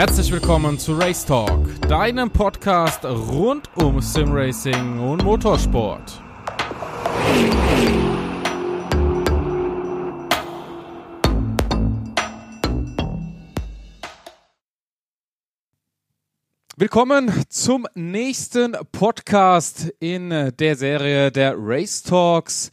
[0.00, 6.22] Herzlich willkommen zu Race Talk, deinem Podcast rund um Simracing und Motorsport.
[16.78, 22.70] Willkommen zum nächsten Podcast in der Serie der Race Talks.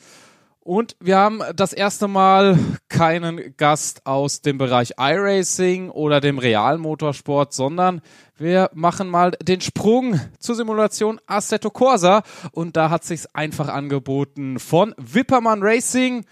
[0.67, 7.53] Und wir haben das erste Mal keinen Gast aus dem Bereich iRacing oder dem Realmotorsport,
[7.53, 8.01] sondern
[8.35, 12.21] wir machen mal den Sprung zur Simulation Assetto Corsa.
[12.51, 16.25] Und da hat sich's einfach angeboten von Wippermann Racing.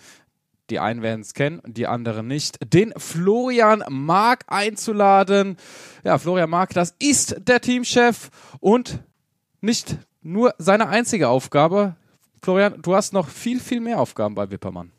[0.69, 2.57] Die einen werden es kennen, die anderen nicht.
[2.73, 5.55] Den Florian Mark einzuladen.
[6.03, 8.99] Ja, Florian Mark, das ist der Teamchef und
[9.61, 11.95] nicht nur seine einzige Aufgabe.
[12.45, 14.91] Florian, du hast noch viel, viel mehr Aufgaben bei Wippermann.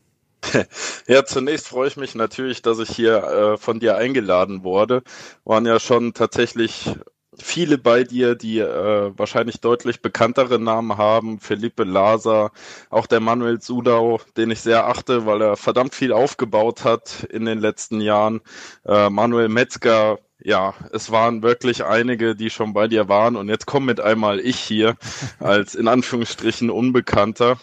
[1.06, 5.04] Ja, zunächst freue ich mich natürlich, dass ich hier äh, von dir eingeladen wurde.
[5.44, 6.90] Waren ja schon tatsächlich
[7.38, 11.38] viele bei dir, die äh, wahrscheinlich deutlich bekanntere Namen haben.
[11.38, 12.50] Felipe Laser,
[12.90, 17.44] auch der Manuel Sudau, den ich sehr achte, weil er verdammt viel aufgebaut hat in
[17.44, 18.40] den letzten Jahren.
[18.84, 23.66] Äh, Manuel Metzger, ja, es waren wirklich einige, die schon bei dir waren und jetzt
[23.66, 24.96] komme mit einmal ich hier
[25.40, 27.58] als in Anführungsstrichen Unbekannter.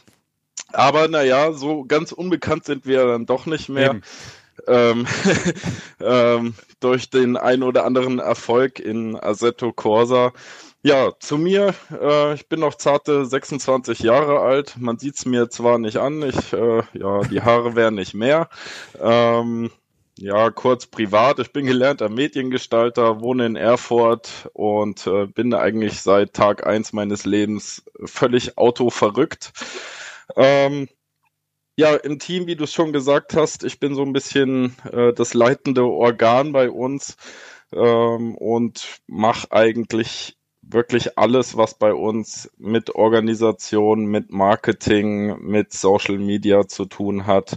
[0.72, 4.02] Aber naja, so ganz unbekannt sind wir dann doch nicht mehr.
[4.68, 5.06] Ähm,
[6.00, 10.32] ähm, durch den ein oder anderen Erfolg in Assetto Corsa.
[10.84, 14.76] Ja, zu mir, äh, ich bin noch zarte 26 Jahre alt.
[14.78, 18.50] Man sieht's mir zwar nicht an, ich, äh, ja, die Haare werden nicht mehr.
[19.02, 19.72] Ähm,
[20.18, 21.40] ja, kurz privat.
[21.40, 27.26] Ich bin gelernter Mediengestalter, wohne in Erfurt und äh, bin eigentlich seit Tag eins meines
[27.26, 29.52] Lebens völlig autoverrückt.
[30.36, 30.88] Ähm,
[31.76, 35.14] ja, im Team, wie du es schon gesagt hast, ich bin so ein bisschen äh,
[35.14, 37.18] das leitende Organ bei uns
[37.72, 40.38] ähm, und mache eigentlich
[40.70, 47.56] wirklich alles, was bei uns mit Organisation, mit Marketing, mit Social Media zu tun hat.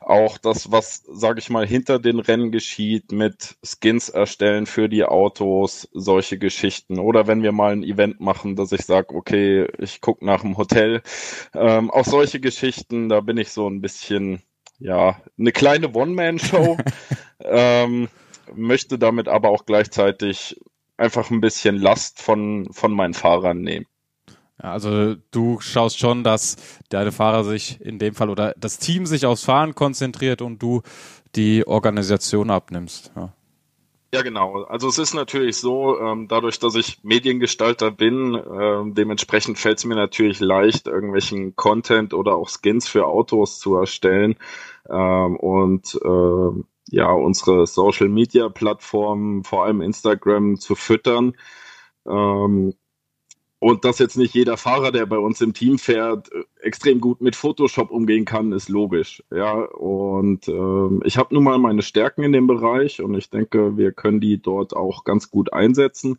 [0.00, 5.04] Auch das, was, sage ich mal, hinter den Rennen geschieht, mit Skins erstellen für die
[5.04, 6.98] Autos, solche Geschichten.
[6.98, 10.56] Oder wenn wir mal ein Event machen, dass ich sage, okay, ich gucke nach dem
[10.56, 11.02] Hotel.
[11.54, 14.42] Ähm, auch solche Geschichten, da bin ich so ein bisschen,
[14.78, 16.76] ja, eine kleine One-Man-Show.
[17.40, 18.08] ähm,
[18.54, 20.56] möchte damit aber auch gleichzeitig
[20.98, 23.86] einfach ein bisschen Last von, von meinen Fahrern nehmen.
[24.62, 26.56] Ja, also du schaust schon, dass
[26.88, 30.82] deine Fahrer sich in dem Fall oder das Team sich aufs Fahren konzentriert und du
[31.36, 33.12] die Organisation abnimmst.
[33.14, 33.32] Ja.
[34.12, 34.62] Ja, genau.
[34.64, 39.84] Also es ist natürlich so, ähm, dadurch, dass ich Mediengestalter bin, äh, dementsprechend fällt es
[39.84, 44.36] mir natürlich leicht, irgendwelchen Content oder auch Skins für Autos zu erstellen.
[44.88, 51.34] Ähm, und äh, ja, unsere Social Media Plattformen, vor allem Instagram, zu füttern.
[52.06, 52.74] Ähm,
[53.60, 57.34] und dass jetzt nicht jeder Fahrer, der bei uns im Team fährt, extrem gut mit
[57.34, 59.22] Photoshop umgehen kann, ist logisch.
[59.32, 63.76] Ja, und ähm, ich habe nun mal meine Stärken in dem Bereich und ich denke,
[63.76, 66.18] wir können die dort auch ganz gut einsetzen.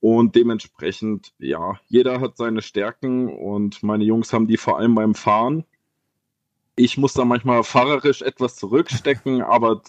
[0.00, 5.14] Und dementsprechend, ja, jeder hat seine Stärken und meine Jungs haben die vor allem beim
[5.14, 5.64] Fahren.
[6.76, 9.82] Ich muss da manchmal fahrerisch etwas zurückstecken, aber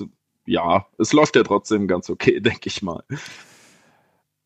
[0.46, 3.04] ja, es läuft ja trotzdem ganz okay, denke ich mal.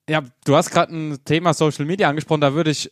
[0.10, 2.92] Ja, du hast gerade ein Thema Social Media angesprochen, da würde ich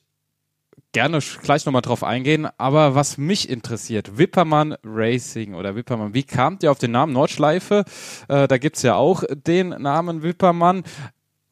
[0.91, 2.47] gerne gleich nochmal drauf eingehen.
[2.57, 7.83] Aber was mich interessiert, Wippermann Racing oder Wippermann, wie kamt ihr auf den Namen Nordschleife?
[8.29, 10.83] Äh, da gibt's ja auch den Namen Wippermann.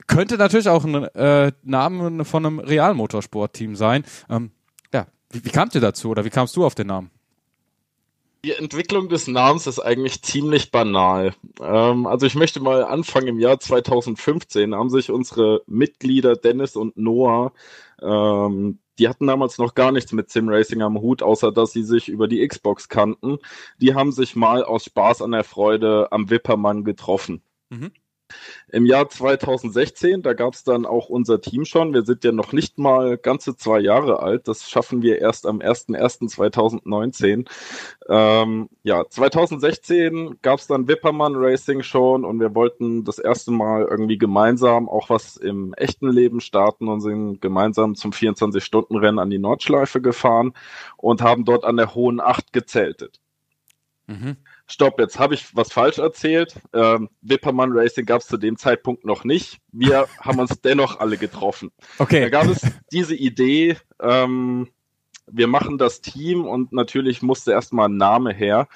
[0.08, 4.04] Könnte natürlich auch ein äh, Name von einem Realmotorsport-Team sein.
[4.30, 4.52] Ähm,
[4.94, 7.12] ja, wie, wie kamt ihr dazu oder wie kamst du auf den Namen?
[8.46, 11.34] Die Entwicklung des Namens ist eigentlich ziemlich banal.
[11.62, 16.98] Ähm, also ich möchte mal anfangen, im Jahr 2015 haben sich unsere Mitglieder Dennis und
[16.98, 17.54] Noah,
[18.02, 22.10] ähm, die hatten damals noch gar nichts mit Simracing am Hut, außer dass sie sich
[22.10, 23.40] über die Xbox kannten.
[23.80, 27.42] Die haben sich mal aus Spaß an der Freude am Wippermann getroffen.
[27.70, 27.92] Mhm.
[28.70, 31.94] Im Jahr 2016, da gab es dann auch unser Team schon.
[31.94, 34.48] Wir sind ja noch nicht mal ganze zwei Jahre alt.
[34.48, 37.48] Das schaffen wir erst am 01.01.2019.
[38.10, 43.86] Ähm, ja, 2016 gab es dann Wippermann Racing schon und wir wollten das erste Mal
[43.90, 49.40] irgendwie gemeinsam auch was im echten Leben starten und sind gemeinsam zum 24-Stunden-Rennen an die
[49.40, 50.54] Nordschleife gefahren
[50.98, 53.20] und haben dort an der Hohen Acht gezeltet.
[54.08, 54.38] Mhm
[54.68, 56.56] stopp, jetzt habe ich was falsch erzählt.
[56.74, 59.60] Ähm, Wippermann Racing gab es zu dem Zeitpunkt noch nicht.
[59.72, 61.72] Wir haben uns dennoch alle getroffen.
[62.00, 62.22] Okay.
[62.22, 62.62] Da gab es
[62.92, 64.70] diese Idee, ähm,
[65.28, 68.68] wir machen das Team und natürlich musste erstmal ein Name her.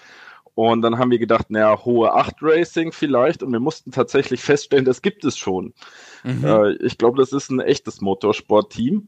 [0.56, 3.44] Und dann haben wir gedacht, naja, hohe 8 Racing vielleicht.
[3.44, 5.75] Und wir mussten tatsächlich feststellen, das gibt es schon.
[6.24, 6.44] Mhm.
[6.44, 9.07] Äh, ich glaube, das ist ein echtes Motorsportteam.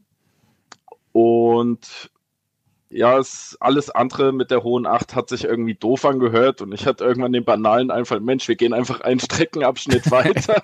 [1.10, 2.10] Und
[2.90, 6.86] ja, es, alles andere mit der hohen Acht hat sich irgendwie doof angehört und ich
[6.86, 10.60] hatte irgendwann den banalen Einfall, Mensch, wir gehen einfach einen Streckenabschnitt weiter.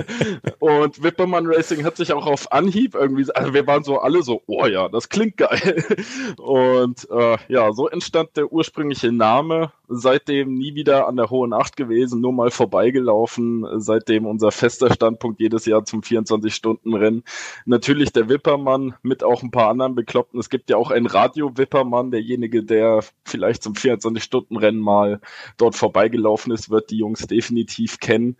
[0.60, 4.42] und Wippermann Racing hat sich auch auf Anhieb irgendwie, also wir waren so alle so,
[4.46, 5.84] oh ja, das klingt geil.
[6.38, 9.72] und äh, ja, so entstand der ursprüngliche Name.
[9.88, 13.66] Seitdem nie wieder an der hohen Acht gewesen, nur mal vorbeigelaufen.
[13.80, 17.22] Seitdem unser fester Standpunkt jedes Jahr zum 24-Stunden-Rennen.
[17.66, 20.40] Natürlich der Wippermann mit auch ein paar anderen Bekloppten.
[20.40, 25.20] Es gibt ja auch ein Radio Wippermann, derjenige, der vielleicht zum 24-Stunden-Rennen mal
[25.56, 28.36] dort vorbeigelaufen ist, wird die Jungs definitiv kennen.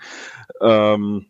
[0.61, 1.27] Ähm,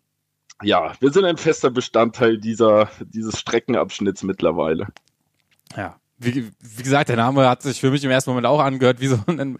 [0.63, 4.87] ja, wir sind ein fester Bestandteil dieser, dieses Streckenabschnitts mittlerweile.
[5.75, 9.01] Ja, wie, wie gesagt, der Name hat sich für mich im ersten Moment auch angehört
[9.01, 9.57] wie so ein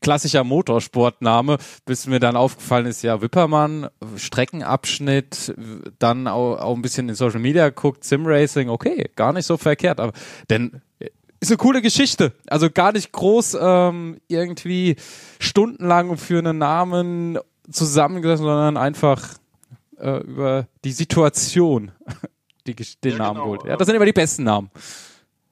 [0.00, 5.54] klassischer Motorsportname, bis mir dann aufgefallen ist, ja, Wippermann, Streckenabschnitt,
[5.98, 9.56] dann auch, auch ein bisschen in Social Media guckt, Sim Racing, okay, gar nicht so
[9.56, 10.12] verkehrt, aber
[10.48, 10.80] denn
[11.40, 12.34] ist eine coole Geschichte.
[12.46, 14.96] Also gar nicht groß ähm, irgendwie
[15.38, 17.38] stundenlang für einen Namen
[17.70, 19.34] zusammengesessen, sondern einfach
[19.98, 21.92] äh, über die Situation
[22.66, 23.46] die, den ja, Namen genau.
[23.46, 23.64] holt.
[23.64, 24.70] Ja, das sind immer die besten Namen.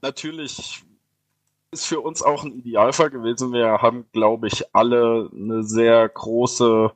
[0.02, 0.82] Natürlich
[1.72, 3.52] ist für uns auch ein Idealfall gewesen.
[3.52, 6.92] Wir haben, glaube ich, alle eine sehr große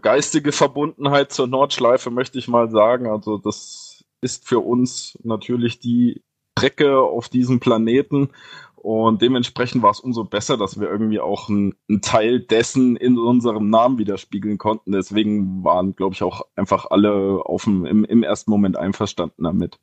[0.00, 3.06] geistige Verbundenheit zur Nordschleife, möchte ich mal sagen.
[3.06, 6.22] Also das ist für uns natürlich die
[6.58, 8.30] Strecke auf diesem Planeten.
[8.76, 13.70] Und dementsprechend war es umso besser, dass wir irgendwie auch einen Teil dessen in unserem
[13.70, 14.92] Namen widerspiegeln konnten.
[14.92, 19.78] Deswegen waren, glaube ich, auch einfach alle auf dem, im, im ersten Moment einverstanden damit.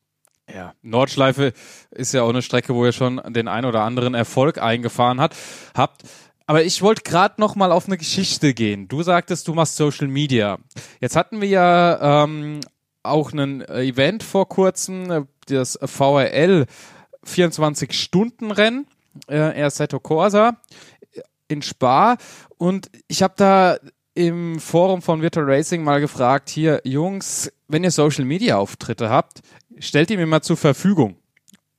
[0.54, 1.54] Ja, Nordschleife
[1.92, 5.36] ist ja auch eine Strecke, wo ihr schon den ein oder anderen Erfolg eingefahren hat,
[5.76, 6.04] habt.
[6.48, 8.88] Aber ich wollte gerade noch mal auf eine Geschichte gehen.
[8.88, 10.58] Du sagtest, du machst Social Media.
[11.00, 12.62] Jetzt hatten wir ja ähm,
[13.04, 16.66] auch ein Event vor kurzem, das VRL
[17.26, 18.88] 24-Stunden-Rennen,
[19.28, 20.58] äh, Assetto Corsa
[21.48, 22.18] in Spa.
[22.58, 23.78] Und ich habe da
[24.20, 29.40] im Forum von Virtual Racing mal gefragt, hier, Jungs, wenn ihr Social Media Auftritte habt,
[29.78, 31.16] stellt die mir mal zur Verfügung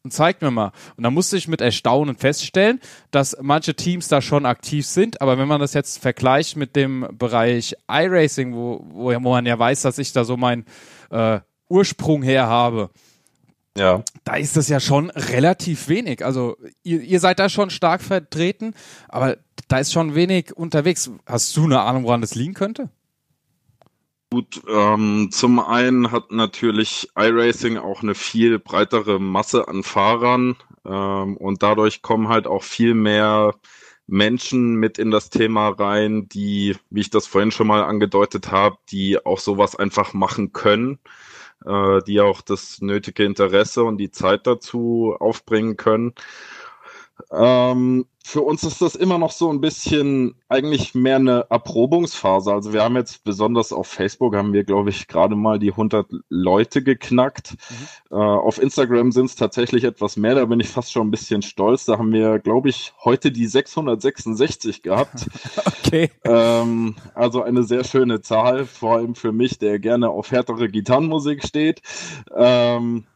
[0.04, 0.72] und zeigt mir mal.
[0.96, 5.36] Und da musste ich mit Erstaunen feststellen, dass manche Teams da schon aktiv sind, aber
[5.36, 9.98] wenn man das jetzt vergleicht mit dem Bereich iRacing, wo, wo, man ja weiß, dass
[9.98, 10.64] ich da so meinen
[11.10, 12.88] äh, Ursprung her habe,
[13.76, 14.02] ja.
[14.24, 16.24] Da ist das ja schon relativ wenig.
[16.24, 18.74] Also ihr, ihr seid da schon stark vertreten,
[19.08, 19.38] aber
[19.68, 21.10] da ist schon wenig unterwegs.
[21.26, 22.90] Hast du eine Ahnung, woran das liegen könnte?
[24.32, 31.36] Gut, ähm, zum einen hat natürlich iRacing auch eine viel breitere Masse an Fahrern ähm,
[31.36, 33.54] und dadurch kommen halt auch viel mehr
[34.06, 38.76] Menschen mit in das Thema rein, die, wie ich das vorhin schon mal angedeutet habe,
[38.90, 41.00] die auch sowas einfach machen können
[41.64, 46.14] die auch das nötige Interesse und die Zeit dazu aufbringen können.
[47.32, 52.52] Ähm, für uns ist das immer noch so ein bisschen eigentlich mehr eine Erprobungsphase.
[52.52, 56.06] Also wir haben jetzt besonders auf Facebook haben wir, glaube ich, gerade mal die 100
[56.28, 57.56] Leute geknackt.
[58.10, 58.16] Mhm.
[58.16, 60.34] Äh, auf Instagram sind es tatsächlich etwas mehr.
[60.34, 61.86] Da bin ich fast schon ein bisschen stolz.
[61.86, 65.26] Da haben wir, glaube ich, heute die 666 gehabt.
[65.66, 66.10] okay.
[66.24, 71.44] Ähm, also eine sehr schöne Zahl, vor allem für mich, der gerne auf härtere Gitarrenmusik
[71.44, 71.80] steht.
[72.36, 73.06] Ähm,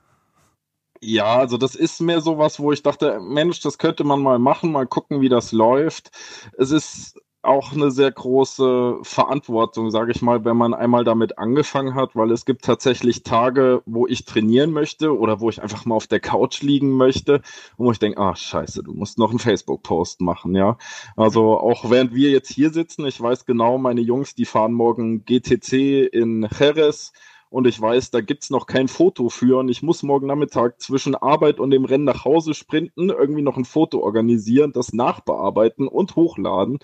[1.04, 4.38] ja, also das ist mehr so was, wo ich dachte, Mensch, das könnte man mal
[4.38, 6.10] machen, mal gucken, wie das läuft.
[6.58, 11.94] Es ist auch eine sehr große Verantwortung, sage ich mal, wenn man einmal damit angefangen
[11.94, 15.94] hat, weil es gibt tatsächlich Tage, wo ich trainieren möchte oder wo ich einfach mal
[15.94, 17.42] auf der Couch liegen möchte
[17.76, 20.78] und wo ich denke, ah scheiße, du musst noch einen Facebook-Post machen, ja.
[21.16, 25.24] Also auch während wir jetzt hier sitzen, ich weiß genau, meine Jungs, die fahren morgen
[25.26, 27.12] GTC in Jerez
[27.54, 30.80] und ich weiß, da gibt es noch kein Foto für und ich muss morgen Nachmittag
[30.80, 35.86] zwischen Arbeit und dem Rennen nach Hause sprinten, irgendwie noch ein Foto organisieren, das nachbearbeiten
[35.86, 36.80] und hochladen.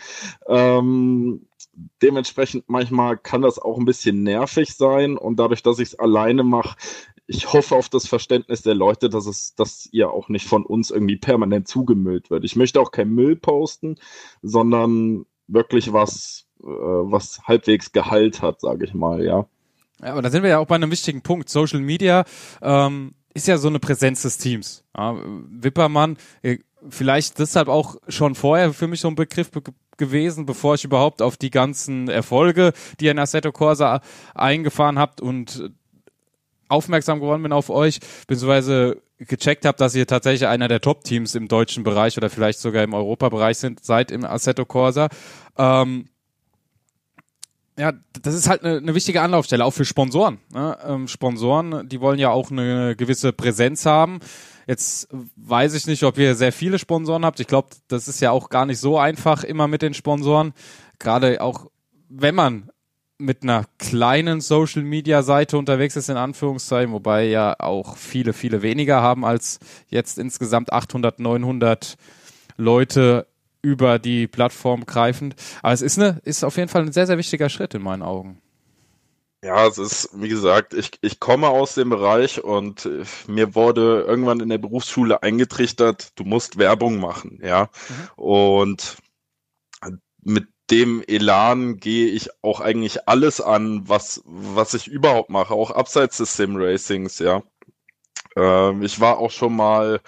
[0.47, 1.49] Ähm,
[2.01, 6.45] dementsprechend manchmal kann das auch ein bisschen nervig sein und dadurch, dass ich es alleine
[6.45, 6.77] mache,
[7.27, 10.93] ich hoffe auf das Verständnis der Leute, dass es, dass ihr auch nicht von uns
[10.93, 12.45] irgendwie permanent zugemüllt wird.
[12.45, 13.97] Ich möchte auch kein Müll posten,
[14.41, 19.49] sondern wirklich was, äh, was halbwegs Gehalt hat, sage ich mal, ja.
[20.03, 21.49] Ja, aber da sind wir ja auch bei einem wichtigen Punkt.
[21.49, 22.25] Social Media
[22.63, 24.85] ähm, ist ja so eine Präsenz des Teams.
[24.97, 29.63] Ja, Wippermann, äh, vielleicht deshalb auch schon vorher für mich so ein Begriff be
[29.97, 34.01] gewesen, bevor ich überhaupt auf die ganzen Erfolge, die ihr in Assetto Corsa
[34.35, 35.71] eingefahren habt und
[36.71, 41.49] aufmerksam geworden bin auf euch, beziehungsweise gecheckt habe, dass ihr tatsächlich einer der Top-Teams im
[41.49, 45.11] deutschen Bereich oder vielleicht sogar im Europabereich sind, seit im Assetto Corsa.
[45.59, 46.09] Ähm,
[47.81, 50.39] ja, das ist halt eine, eine wichtige Anlaufstelle, auch für Sponsoren.
[50.53, 50.77] Ne?
[50.87, 54.21] Ähm, Sponsoren, die wollen ja auch eine gewisse Präsenz haben.
[54.67, 57.41] Jetzt weiß ich nicht, ob ihr sehr viele Sponsoren habt.
[57.41, 60.53] Ich glaube, das ist ja auch gar nicht so einfach immer mit den Sponsoren.
[60.99, 61.71] Gerade auch,
[62.11, 62.71] wenn man
[63.17, 68.61] mit einer kleinen Social Media Seite unterwegs ist, in Anführungszeichen, wobei ja auch viele, viele
[68.61, 69.59] weniger haben als
[69.89, 71.97] jetzt insgesamt 800, 900
[72.59, 73.27] Leute
[73.63, 75.37] über die Plattform greifend.
[75.63, 78.03] Aber es ist eine, ist auf jeden Fall ein sehr, sehr wichtiger Schritt in meinen
[78.03, 78.41] Augen.
[79.43, 84.05] Ja, es ist, wie gesagt, ich, ich komme aus dem Bereich und äh, mir wurde
[84.07, 87.71] irgendwann in der Berufsschule eingetrichtert, du musst Werbung machen, ja.
[87.89, 88.23] Mhm.
[88.23, 88.97] Und
[90.23, 95.71] mit dem Elan gehe ich auch eigentlich alles an, was, was ich überhaupt mache, auch
[95.71, 97.43] abseits des Sim-Racings, ja.
[98.37, 100.01] Ähm, ich war auch schon mal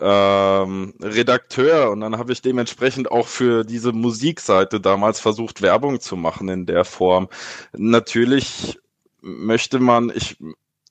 [0.00, 6.16] ähm, Redakteur und dann habe ich dementsprechend auch für diese Musikseite damals versucht, Werbung zu
[6.16, 7.28] machen in der Form.
[7.76, 8.78] Natürlich
[9.20, 10.36] möchte man, ich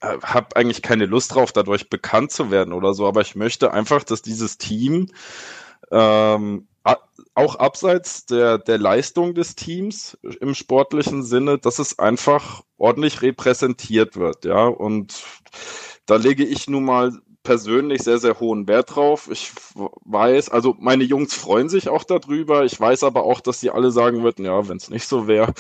[0.02, 4.04] habe eigentlich keine Lust drauf, dadurch bekannt zu werden oder so, aber ich möchte einfach,
[4.04, 5.08] dass dieses Team
[5.92, 6.68] ähm,
[7.38, 14.16] auch abseits der, der Leistung des Teams im sportlichen Sinne, dass es einfach ordentlich repräsentiert
[14.18, 14.66] wird, ja.
[14.66, 15.24] Und
[16.08, 17.12] da lege ich nun mal
[17.48, 19.30] persönlich sehr, sehr hohen Wert drauf.
[19.32, 19.54] Ich
[20.04, 22.66] weiß, also meine Jungs freuen sich auch darüber.
[22.66, 25.54] Ich weiß aber auch, dass sie alle sagen würden, ja, wenn es nicht so wäre.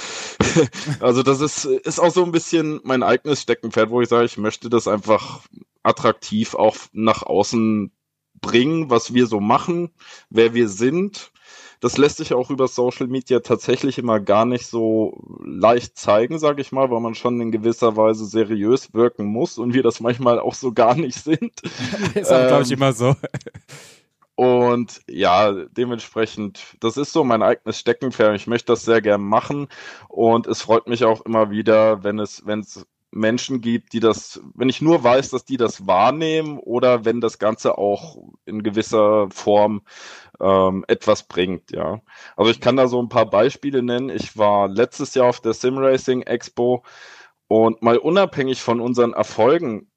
[0.99, 4.37] also das ist, ist auch so ein bisschen mein eigenes Steckenpferd, wo ich sage, ich
[4.37, 5.39] möchte das einfach
[5.81, 7.93] attraktiv auch nach außen
[8.41, 9.91] bringen, was wir so machen,
[10.29, 11.31] wer wir sind
[11.79, 16.61] das lässt sich auch über Social Media tatsächlich immer gar nicht so leicht zeigen, sage
[16.61, 20.39] ich mal, weil man schon in gewisser Weise seriös wirken muss und wir das manchmal
[20.39, 21.61] auch so gar nicht sind.
[22.15, 23.15] ist auch, ähm, glaube ich, immer so.
[24.35, 28.35] Und ja, dementsprechend, das ist so mein eigenes Steckenpferd.
[28.35, 29.67] Ich möchte das sehr gern machen.
[30.09, 34.41] Und es freut mich auch immer wieder, wenn es, wenn es Menschen gibt, die das,
[34.53, 39.27] wenn ich nur weiß, dass die das wahrnehmen oder wenn das Ganze auch in gewisser
[39.31, 39.81] Form
[40.41, 42.01] ähm, etwas bringt, ja.
[42.35, 44.09] Also ich kann da so ein paar Beispiele nennen.
[44.09, 46.83] Ich war letztes Jahr auf der Sim Racing Expo
[47.47, 49.87] und mal unabhängig von unseren Erfolgen,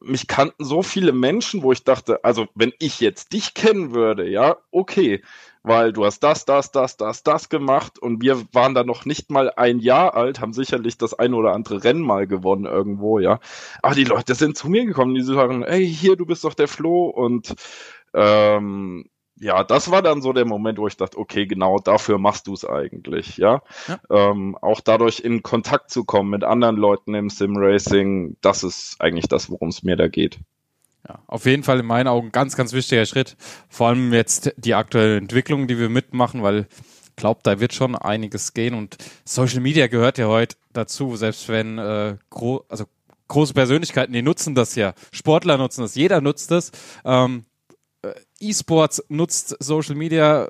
[0.00, 4.28] mich kannten so viele Menschen, wo ich dachte, also wenn ich jetzt dich kennen würde,
[4.28, 5.22] ja, okay,
[5.62, 9.30] weil du hast das, das, das, das, das gemacht und wir waren da noch nicht
[9.30, 13.40] mal ein Jahr alt, haben sicherlich das ein oder andere Rennen mal gewonnen irgendwo, ja.
[13.82, 16.68] Aber die Leute sind zu mir gekommen, die sagen, ey, hier, du bist doch der
[16.68, 17.54] Flo und
[18.14, 22.46] ähm, ja, das war dann so der Moment, wo ich dachte, okay, genau dafür machst
[22.46, 23.62] du es eigentlich, ja.
[23.86, 23.98] ja.
[24.10, 29.28] Ähm, auch dadurch in Kontakt zu kommen mit anderen Leuten im Sim-Racing, das ist eigentlich
[29.28, 30.38] das, worum es mir da geht.
[31.06, 33.36] Ja, auf jeden Fall in meinen Augen ganz, ganz wichtiger Schritt.
[33.68, 36.66] Vor allem jetzt die aktuelle Entwicklung, die wir mitmachen, weil
[37.08, 41.48] ich glaube, da wird schon einiges gehen und Social Media gehört ja heute dazu, selbst
[41.48, 42.84] wenn äh, gro also
[43.28, 46.72] große Persönlichkeiten, die nutzen das ja, Sportler nutzen das, jeder nutzt das.
[47.04, 47.55] Ähm, äh,
[48.40, 50.48] E-Sports nutzt Social Media,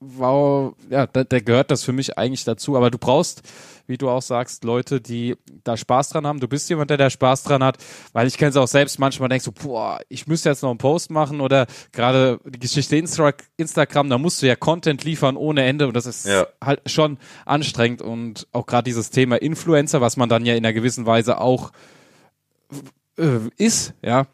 [0.00, 2.76] wow, ja, da, da, gehört das für mich eigentlich dazu.
[2.76, 3.42] Aber du brauchst,
[3.86, 6.40] wie du auch sagst, Leute, die da Spaß dran haben.
[6.40, 7.78] Du bist jemand, der da Spaß dran hat,
[8.12, 8.98] weil ich kenne es auch selbst.
[8.98, 12.96] Manchmal denkst du, boah, ich müsste jetzt noch einen Post machen oder gerade die Geschichte
[12.96, 16.46] Insta Instagram, da musst du ja Content liefern ohne Ende und das ist ja.
[16.64, 20.72] halt schon anstrengend und auch gerade dieses Thema Influencer, was man dann ja in einer
[20.72, 21.72] gewissen Weise auch
[23.18, 24.26] äh, ist, ja,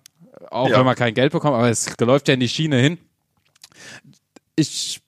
[0.50, 0.78] auch ja.
[0.78, 2.98] wenn man kein Geld bekommt, aber es läuft ja in die Schiene hin.
[4.54, 5.02] Ich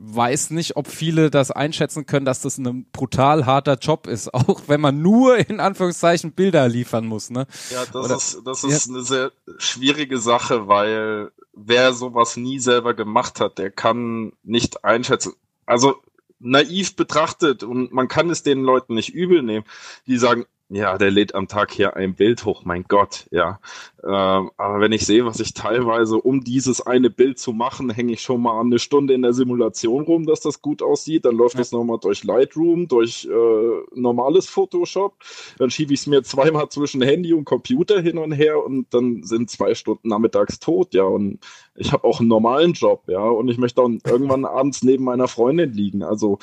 [0.00, 4.62] weiß nicht, ob viele das einschätzen können, dass das ein brutal harter Job ist, auch
[4.68, 7.30] wenn man nur in Anführungszeichen Bilder liefern muss.
[7.30, 7.46] Ne?
[7.70, 8.94] Ja, das Oder, ist, das ist ja.
[8.94, 15.32] eine sehr schwierige Sache, weil wer sowas nie selber gemacht hat, der kann nicht einschätzen.
[15.66, 15.96] Also
[16.38, 19.64] naiv betrachtet und man kann es den Leuten nicht übel nehmen,
[20.06, 23.58] die sagen, ja, der lädt am Tag hier ein Bild hoch, mein Gott, ja.
[24.04, 28.12] Ähm, aber wenn ich sehe, was ich teilweise, um dieses eine Bild zu machen, hänge
[28.12, 31.24] ich schon mal eine Stunde in der Simulation rum, dass das gut aussieht.
[31.24, 31.60] Dann läuft ja.
[31.60, 35.16] das nochmal durch Lightroom, durch äh, normales Photoshop.
[35.58, 39.24] Dann schiebe ich es mir zweimal zwischen Handy und Computer hin und her und dann
[39.24, 41.02] sind zwei Stunden nachmittags tot, ja.
[41.02, 41.40] Und
[41.74, 43.22] ich habe auch einen normalen Job, ja.
[43.22, 46.04] Und ich möchte dann irgendwann abends neben meiner Freundin liegen.
[46.04, 46.38] Also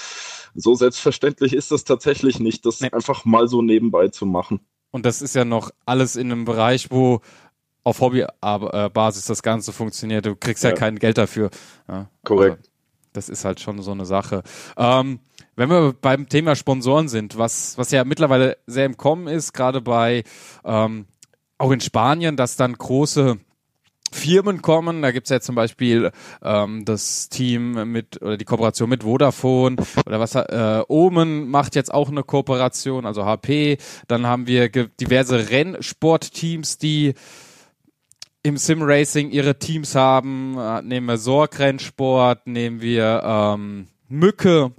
[0.56, 2.92] so selbstverständlich ist das tatsächlich nicht, das nee.
[2.92, 4.60] einfach mal so nebenbei zu machen.
[4.96, 7.20] Und das ist ja noch alles in einem Bereich, wo
[7.86, 10.26] auf Hobbybasis das Ganze funktioniert.
[10.26, 11.52] Du kriegst ja, ja kein Geld dafür.
[11.88, 12.58] Ja, Korrekt.
[12.58, 12.70] Also,
[13.14, 14.44] das ist halt schon so eine Sache.
[14.76, 15.20] Ähm,
[15.56, 19.80] wenn wir beim Thema Sponsoren sind, was, was ja mittlerweile sehr im Kommen ist, gerade
[19.80, 20.24] bei
[20.66, 21.06] ähm,
[21.58, 23.38] auch in Spanien, dass dann große
[24.12, 25.02] Firmen kommen.
[25.02, 26.12] Da gibt's ja zum Beispiel
[26.42, 31.94] ähm, das Team mit oder die Kooperation mit Vodafone oder was äh, Omen macht jetzt
[31.94, 33.78] auch eine Kooperation, also HP.
[34.08, 37.14] Dann haben wir diverse Rennsportteams, die
[38.46, 40.56] im Sim-Racing ihre Teams haben.
[40.58, 44.72] Äh, nehmen wir Sorg Rennsport, nehmen wir ähm, Mücke.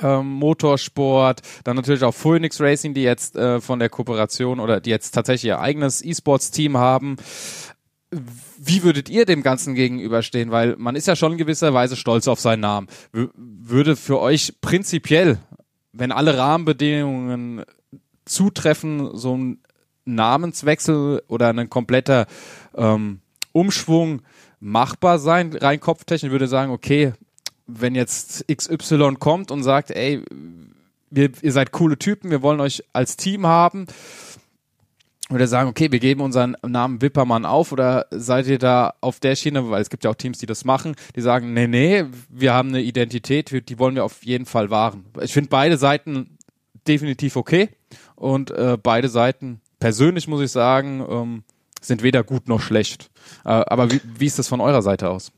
[0.00, 4.90] Ähm, Motorsport, dann natürlich auch Phoenix Racing, die jetzt äh, von der Kooperation oder die
[4.90, 7.16] jetzt tatsächlich ihr eigenes E-Sports-Team haben
[8.58, 10.50] wie würdet ihr dem Ganzen gegenüberstehen?
[10.50, 12.88] Weil man ist ja schon in gewisser Weise stolz auf seinen Namen.
[13.12, 15.38] W würde für euch prinzipiell,
[15.92, 17.64] wenn alle Rahmenbedingungen
[18.24, 19.63] zutreffen, so ein
[20.04, 22.26] Namenswechsel oder ein kompletter
[22.76, 23.20] ähm,
[23.52, 24.22] Umschwung
[24.60, 27.12] machbar sein, rein kopftechnisch, würde sagen, okay,
[27.66, 30.22] wenn jetzt XY kommt und sagt, ey,
[31.10, 33.86] wir, ihr seid coole Typen, wir wollen euch als Team haben,
[35.30, 39.36] oder sagen, okay, wir geben unseren Namen Wippermann auf oder seid ihr da auf der
[39.36, 42.52] Schiene, weil es gibt ja auch Teams, die das machen, die sagen, nee, nee, wir
[42.52, 45.06] haben eine Identität, die wollen wir auf jeden Fall wahren.
[45.22, 46.36] Ich finde beide Seiten
[46.86, 47.70] definitiv okay
[48.16, 51.44] und äh, beide Seiten, persönlich muss ich sagen, ähm,
[51.78, 53.10] sind weder gut noch schlecht.
[53.44, 55.30] Äh, aber wie, wie ist das von eurer Seite aus?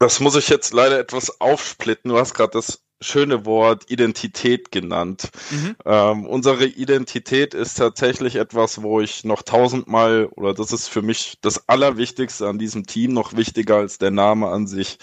[0.00, 2.08] Das muss ich jetzt leider etwas aufsplitten.
[2.08, 5.30] Du hast gerade das schöne Wort Identität genannt.
[5.52, 5.76] Mhm.
[5.84, 11.38] Ähm, unsere Identität ist tatsächlich etwas, wo ich noch tausendmal, oder das ist für mich
[11.40, 14.98] das Allerwichtigste an diesem Team, noch wichtiger als der Name an sich.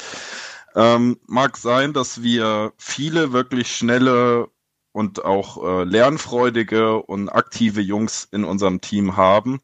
[0.76, 4.50] Ähm, mag sein, dass wir viele wirklich schnelle
[4.92, 9.62] und auch äh, lernfreudige und aktive Jungs in unserem Team haben,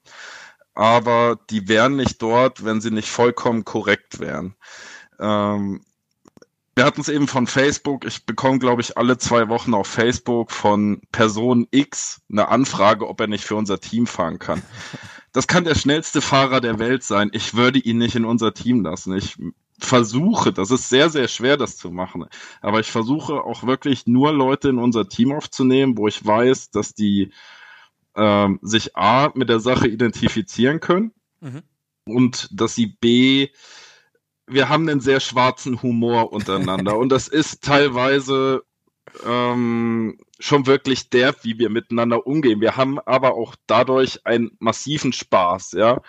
[0.74, 4.56] aber die wären nicht dort, wenn sie nicht vollkommen korrekt wären.
[5.20, 5.82] Ähm,
[6.76, 8.06] wir hatten es eben von Facebook.
[8.06, 13.20] Ich bekomme, glaube ich, alle zwei Wochen auf Facebook von Person X eine Anfrage, ob
[13.20, 14.62] er nicht für unser Team fahren kann.
[15.34, 17.30] Das kann der schnellste Fahrer der Welt sein.
[17.32, 19.16] Ich würde ihn nicht in unser Team lassen.
[19.16, 19.38] Ich
[19.80, 22.26] versuche, das ist sehr, sehr schwer, das zu machen.
[22.62, 26.94] Aber ich versuche auch wirklich nur Leute in unser Team aufzunehmen, wo ich weiß, dass
[26.94, 27.32] die
[28.16, 31.62] ähm, sich A mit der Sache identifizieren können mhm.
[32.06, 33.50] und dass sie B
[34.50, 38.64] wir haben einen sehr schwarzen Humor untereinander und das ist teilweise
[39.26, 42.62] ähm, schon wirklich der, wie wir miteinander umgehen.
[42.62, 46.02] Wir haben aber auch dadurch einen massiven Spaß, ja.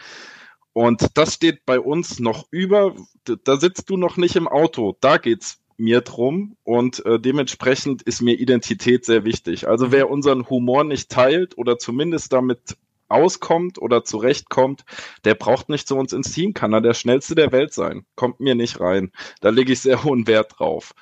[0.78, 2.94] Und das steht bei uns noch über.
[3.24, 4.96] Da sitzt du noch nicht im Auto.
[5.00, 9.66] Da geht's mir drum und äh, dementsprechend ist mir Identität sehr wichtig.
[9.66, 12.76] Also wer unseren Humor nicht teilt oder zumindest damit
[13.08, 14.84] auskommt oder zurechtkommt,
[15.24, 18.06] der braucht nicht zu uns ins Team, kann er der schnellste der Welt sein.
[18.14, 19.10] Kommt mir nicht rein.
[19.40, 20.94] Da lege ich sehr hohen Wert drauf.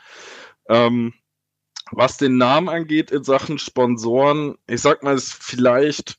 [0.71, 1.13] Ähm,
[1.91, 6.19] was den Namen angeht in Sachen Sponsoren, ich sag mal, es vielleicht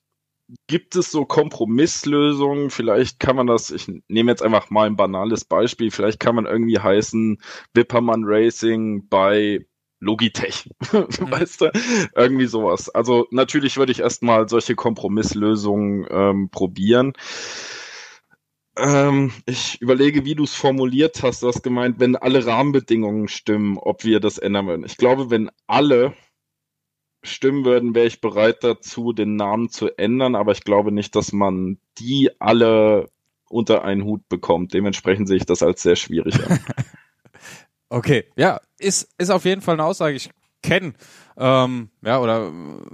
[0.68, 2.70] gibt es so Kompromisslösungen.
[2.70, 6.46] Vielleicht kann man das, ich nehme jetzt einfach mal ein banales Beispiel, vielleicht kann man
[6.46, 7.42] irgendwie heißen
[7.74, 9.66] Wippermann Racing bei
[10.00, 11.32] Logitech, mhm.
[11.32, 11.72] weißt du,
[12.16, 12.90] irgendwie sowas.
[12.90, 17.14] Also natürlich würde ich erstmal solche Kompromisslösungen ähm, probieren.
[18.78, 21.42] Ähm, ich überlege, wie du es formuliert hast.
[21.42, 24.86] Du hast gemeint, wenn alle Rahmenbedingungen stimmen, ob wir das ändern würden.
[24.86, 26.14] Ich glaube, wenn alle
[27.28, 31.32] stimmen würden, wäre ich bereit dazu, den Namen zu ändern, aber ich glaube nicht, dass
[31.32, 33.10] man die alle
[33.50, 34.74] unter einen Hut bekommt.
[34.74, 36.60] Dementsprechend sehe ich das als sehr schwierig an.
[37.90, 40.16] Okay, ja, ist, ist auf jeden Fall eine Aussage.
[40.16, 40.30] Ich
[40.62, 40.94] kenne,
[41.38, 42.52] ähm, ja, oder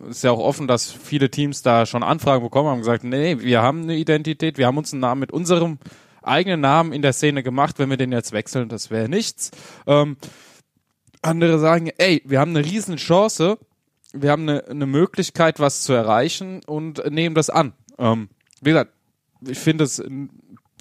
[0.08, 3.40] ist ja auch offen, dass viele Teams da schon Anfragen bekommen haben und gesagt, nee,
[3.40, 5.80] wir haben eine Identität, wir haben uns einen Namen mit unserem
[6.22, 9.52] eigenen Namen in der Szene gemacht, wenn wir den jetzt wechseln, das wäre nichts.
[9.88, 10.18] Ähm,
[11.22, 13.58] andere sagen, ey, wir haben eine riesen Chance,
[14.14, 17.74] wir haben eine, eine Möglichkeit, was zu erreichen und nehmen das an.
[17.98, 18.30] Ähm,
[18.62, 18.94] wie gesagt,
[19.46, 20.02] ich finde es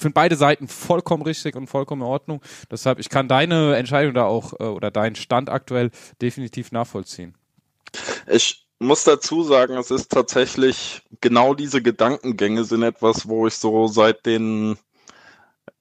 [0.02, 2.42] finde beide Seiten vollkommen richtig und vollkommen in Ordnung.
[2.70, 5.90] Deshalb, ich kann deine Entscheidung da auch äh, oder deinen Stand aktuell
[6.20, 7.34] definitiv nachvollziehen.
[8.26, 13.86] Ich muss dazu sagen, es ist tatsächlich genau diese Gedankengänge sind etwas, wo ich so
[13.86, 14.76] seit den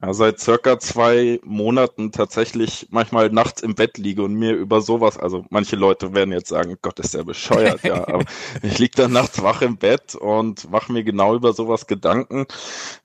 [0.02, 5.18] ja, seit circa zwei Monaten tatsächlich manchmal nachts im Bett liege und mir über sowas,
[5.18, 8.26] also manche Leute werden jetzt sagen, Gott, ist der bescheuert, ja, aber
[8.64, 12.46] ich liege dann nachts wach im Bett und mache mir genau über sowas Gedanken.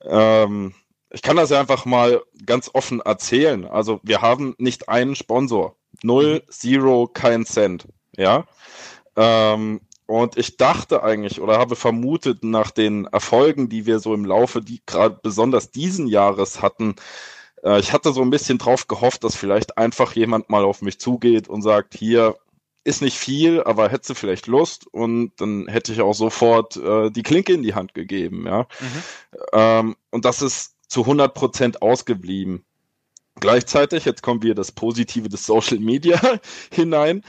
[0.02, 0.74] Ähm,
[1.11, 3.64] ich kann das ja einfach mal ganz offen erzählen.
[3.66, 5.76] Also wir haben nicht einen Sponsor.
[6.02, 6.50] Null, mhm.
[6.50, 7.87] zero, kein Cent.
[8.16, 8.46] Ja.
[9.16, 14.25] Ähm, und ich dachte eigentlich oder habe vermutet nach den Erfolgen, die wir so im
[14.25, 16.95] Laufe, die gerade besonders diesen Jahres hatten,
[17.62, 21.01] äh, ich hatte so ein bisschen drauf gehofft, dass vielleicht einfach jemand mal auf mich
[21.01, 22.37] zugeht und sagt, hier,
[22.87, 27.11] ist nicht viel, aber hättest du vielleicht Lust und dann hätte ich auch sofort äh,
[27.11, 28.61] die Klinke in die Hand gegeben, ja.
[28.61, 29.03] Mhm.
[29.53, 32.64] Ähm, und das ist zu 100 Prozent ausgeblieben.
[33.40, 36.21] Gleichzeitig, jetzt kommen wir das Positive des Social Media
[36.73, 37.25] hinein.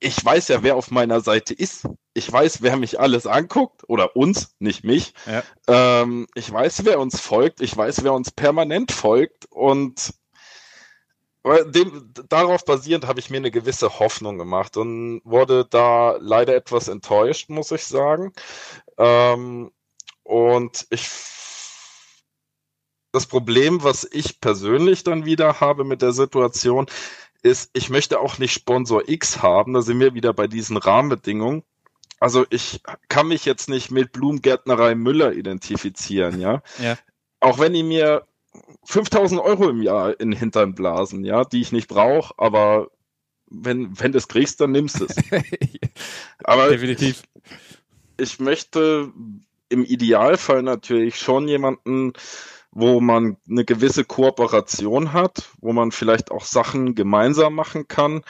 [0.00, 1.86] Ich weiß ja, wer auf meiner Seite ist.
[2.14, 5.12] Ich weiß, wer mich alles anguckt oder uns, nicht mich.
[5.26, 5.42] Ja.
[5.66, 7.60] Ähm, ich weiß, wer uns folgt.
[7.60, 10.12] Ich weiß, wer uns permanent folgt und
[11.44, 16.88] dem, darauf basierend habe ich mir eine gewisse Hoffnung gemacht und wurde da leider etwas
[16.88, 18.32] enttäuscht, muss ich sagen.
[18.98, 19.70] Ähm,
[20.24, 21.08] und ich
[23.12, 26.86] das Problem, was ich persönlich dann wieder habe mit der Situation,
[27.42, 29.74] ist, ich möchte auch nicht Sponsor X haben.
[29.74, 31.62] Da sind wir wieder bei diesen Rahmenbedingungen.
[32.20, 36.62] Also ich kann mich jetzt nicht mit Blumengärtnerei Müller identifizieren, ja.
[36.82, 36.98] ja.
[37.40, 38.26] Auch wenn die mir
[38.84, 42.90] 5000 Euro im Jahr in den Hintern blasen, ja, die ich nicht brauche, aber
[43.50, 45.16] wenn, wenn du es kriegst, dann nimmst du es.
[46.44, 47.22] aber definitiv.
[48.16, 49.12] Ich möchte
[49.68, 52.14] im Idealfall natürlich schon jemanden,
[52.70, 58.22] wo man eine gewisse Kooperation hat, wo man vielleicht auch Sachen gemeinsam machen kann.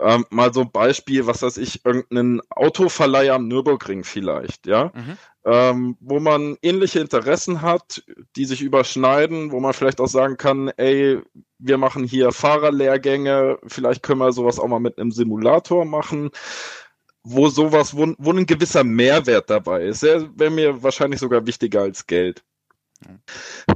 [0.00, 5.16] Ähm, mal so ein Beispiel, was weiß ich, irgendeinen Autoverleiher am Nürburgring vielleicht, ja, mhm.
[5.44, 8.02] ähm, wo man ähnliche Interessen hat,
[8.34, 11.20] die sich überschneiden, wo man vielleicht auch sagen kann, ey,
[11.58, 16.30] wir machen hier Fahrerlehrgänge, vielleicht können wir sowas auch mal mit einem Simulator machen
[17.24, 20.02] wo sowas, wo, wo ein gewisser Mehrwert dabei ist.
[20.02, 22.44] Der wäre mir wahrscheinlich sogar wichtiger als Geld.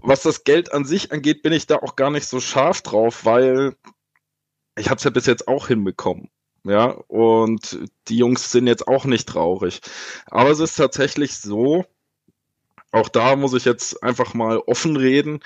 [0.02, 3.24] Was das Geld an sich angeht, bin ich da auch gar nicht so scharf drauf,
[3.24, 3.74] weil
[4.76, 6.30] ich habe es ja bis jetzt auch hinbekommen.
[6.64, 9.80] Ja, und die Jungs sind jetzt auch nicht traurig.
[10.26, 11.86] Aber es ist tatsächlich so,
[12.90, 15.40] auch da muss ich jetzt einfach mal offen reden.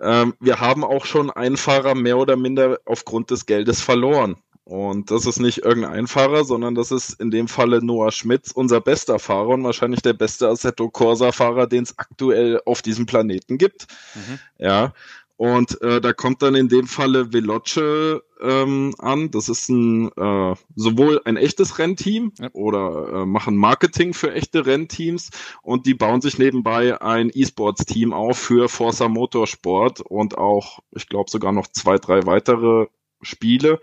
[0.00, 4.36] Ähm, wir haben auch schon einen Fahrer mehr oder minder aufgrund des Geldes verloren.
[4.66, 8.80] Und das ist nicht irgendein Fahrer, sondern das ist in dem Falle Noah Schmitz, unser
[8.80, 13.86] bester Fahrer und wahrscheinlich der beste Assetto Corsa-Fahrer, den es aktuell auf diesem Planeten gibt.
[14.16, 14.38] Mhm.
[14.58, 14.92] Ja.
[15.36, 19.30] Und äh, da kommt dann in dem Falle Veloce ähm, an.
[19.30, 22.48] Das ist ein äh, sowohl ein echtes Rennteam ja.
[22.52, 25.30] oder äh, machen Marketing für echte Rennteams
[25.62, 31.30] und die bauen sich nebenbei ein E-Sports-Team auf für Forza Motorsport und auch, ich glaube,
[31.30, 32.86] sogar noch zwei, drei weitere
[33.22, 33.80] Spiele.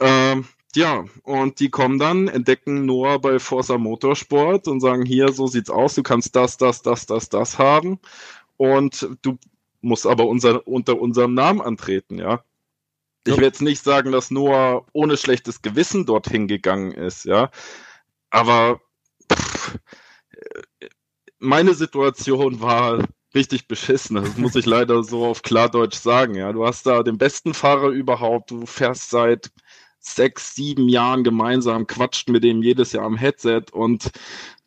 [0.00, 5.46] Ähm, ja, und die kommen dann, entdecken Noah bei Forza Motorsport und sagen, hier, so
[5.46, 7.98] sieht's aus, du kannst das, das, das, das, das haben
[8.56, 9.38] und du
[9.82, 12.42] musst aber unser, unter unserem Namen antreten, ja.
[13.24, 17.50] Ich will jetzt nicht sagen, dass Noah ohne schlechtes Gewissen dorthin gegangen ist, ja.
[18.30, 18.80] Aber
[19.32, 19.78] pff,
[21.38, 23.04] meine Situation war
[23.34, 24.16] richtig beschissen.
[24.16, 26.34] Das muss ich leider so auf Klardeutsch sagen.
[26.34, 28.50] Ja, du hast da den besten Fahrer überhaupt.
[28.50, 29.50] Du fährst seit
[30.00, 34.10] sechs, sieben Jahren gemeinsam, quatscht mit dem jedes Jahr am Headset und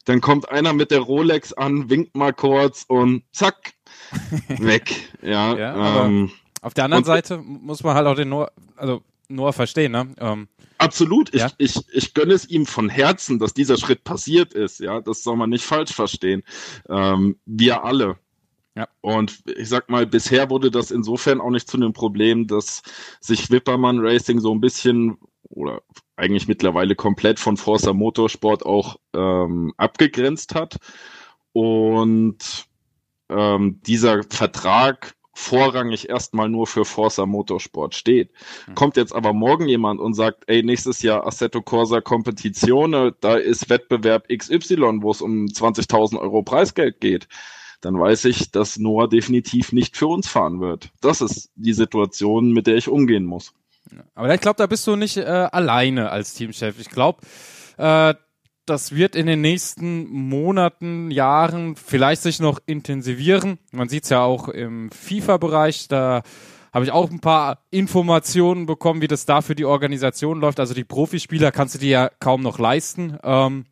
[0.06, 3.74] dann kommt einer mit der Rolex an, winkt mal kurz und zack,
[4.48, 5.10] weg.
[5.22, 9.54] Ja, ja ähm, auf der anderen Seite muss man halt auch den Noah, also Noah
[9.54, 10.08] verstehen, ne?
[10.20, 10.48] Ähm,
[10.78, 11.34] absolut.
[11.34, 11.52] Ich, ja?
[11.58, 14.80] ich, ich gönne es ihm von Herzen, dass dieser Schritt passiert ist.
[14.80, 16.44] Ja, das soll man nicht falsch verstehen.
[16.88, 18.18] Ähm, wir alle.
[18.76, 18.90] Ja.
[19.02, 22.84] Und ich sag mal, bisher wurde das insofern auch nicht zu einem Problem, dass
[23.22, 25.18] sich Wippermann Racing so ein bisschen
[25.50, 25.82] oder
[26.18, 30.78] eigentlich mittlerweile komplett von Forza Motorsport auch ähm, abgegrenzt hat.
[31.54, 32.68] Und
[33.30, 38.32] ähm, dieser Vertrag vorrangig erstmal nur für Forza Motorsport steht.
[38.68, 38.76] Mhm.
[38.76, 43.70] Kommt jetzt aber morgen jemand und sagt, ey, nächstes Jahr Assetto Corsa Competizione, da ist
[43.70, 47.28] Wettbewerb XY, wo es um 20.000 Euro Preisgeld geht
[47.82, 50.92] dann weiß ich, dass Noah definitiv nicht für uns fahren wird.
[51.02, 53.54] Das ist die Situation, mit der ich umgehen muss.
[54.16, 56.80] Aber ich glaube, da bist du nicht äh, alleine als Teamchef.
[56.80, 57.20] Ich glaube,
[57.78, 58.16] äh,
[58.66, 63.60] das wird in den nächsten Monaten, Jahren vielleicht sich noch intensivieren.
[63.72, 66.24] Man sieht es ja auch im FIFA-Bereich, da
[66.74, 70.60] habe ich auch ein paar Informationen bekommen, wie das da für die Organisation läuft.
[70.60, 73.18] Also die Profispieler kannst du dir ja kaum noch leisten.
[73.24, 73.66] Ähm,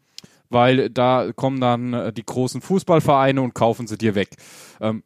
[0.53, 4.29] weil da kommen dann äh, die großen Fußballvereine und kaufen sie dir weg.
[4.79, 5.03] Ähm,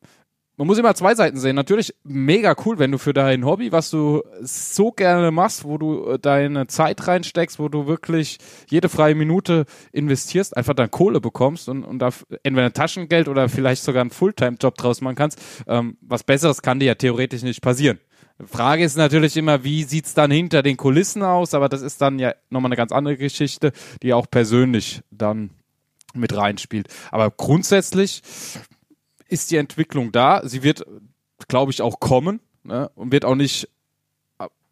[0.58, 1.56] man muss immer zwei Seiten sehen.
[1.56, 6.06] Natürlich mega cool, wenn du für dein Hobby, was du so gerne machst, wo du
[6.10, 11.70] äh, deine Zeit reinsteckst, wo du wirklich jede freie Minute investierst, einfach dann Kohle bekommst
[11.70, 12.10] und, und da
[12.42, 15.40] entweder Taschengeld oder vielleicht sogar einen Fulltime-Job draus machen kannst.
[15.68, 18.00] Ähm, was Besseres kann dir ja theoretisch nicht passieren.
[18.46, 22.20] Frage ist natürlich immer, wie sieht's dann hinter den Kulissen aus, aber das ist dann
[22.20, 23.72] ja nochmal eine ganz andere Geschichte,
[24.04, 25.50] die auch persönlich dann
[26.14, 26.88] mit reinspielt.
[27.12, 28.22] Aber grundsätzlich
[29.28, 30.42] ist die Entwicklung da.
[30.46, 30.86] Sie wird,
[31.48, 32.92] glaube ich, auch kommen ne?
[32.96, 33.70] und wird auch nicht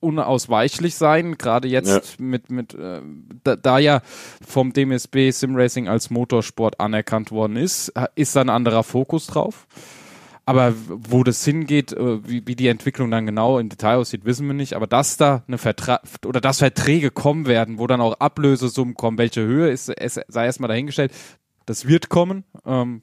[0.05, 2.01] unausweichlich sein, gerade jetzt ja.
[2.19, 3.01] mit, mit äh,
[3.43, 4.01] da, da, ja
[4.47, 9.65] vom DMSB Simracing als Motorsport anerkannt worden ist, ist da ein anderer Fokus drauf.
[10.47, 14.45] Aber wo das hingeht, äh, wie, wie die Entwicklung dann genau im Detail aussieht, wissen
[14.45, 14.73] wir nicht.
[14.73, 19.17] Aber dass da eine Vertrag oder dass Verträge kommen werden, wo dann auch Ablösesummen kommen,
[19.17, 21.13] welche Höhe ist, es sei erstmal dahingestellt,
[21.65, 22.43] das wird kommen.
[22.65, 23.01] Ähm,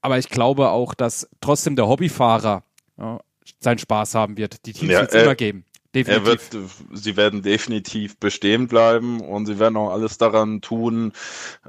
[0.00, 2.64] aber ich glaube auch, dass trotzdem der Hobbyfahrer
[2.98, 3.20] ja,
[3.60, 4.66] seinen Spaß haben wird.
[4.66, 5.64] Die Teams ja, wird es äh, immer geben.
[5.94, 6.22] Definitiv.
[6.22, 11.12] Er wird, sie werden definitiv bestehen bleiben und sie werden auch alles daran tun,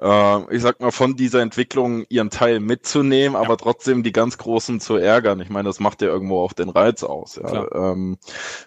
[0.01, 4.79] äh, ich sag mal, von dieser Entwicklung ihren Teil mitzunehmen, aber trotzdem die ganz Großen
[4.79, 5.39] zu ärgern.
[5.41, 7.35] Ich meine, das macht ja irgendwo auch den Reiz aus.
[7.35, 7.67] Ja.
[7.91, 8.17] Ähm,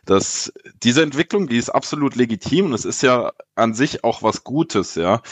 [0.05, 4.44] das, diese Entwicklung, die ist absolut legitim und es ist ja an sich auch was
[4.44, 5.23] Gutes, ja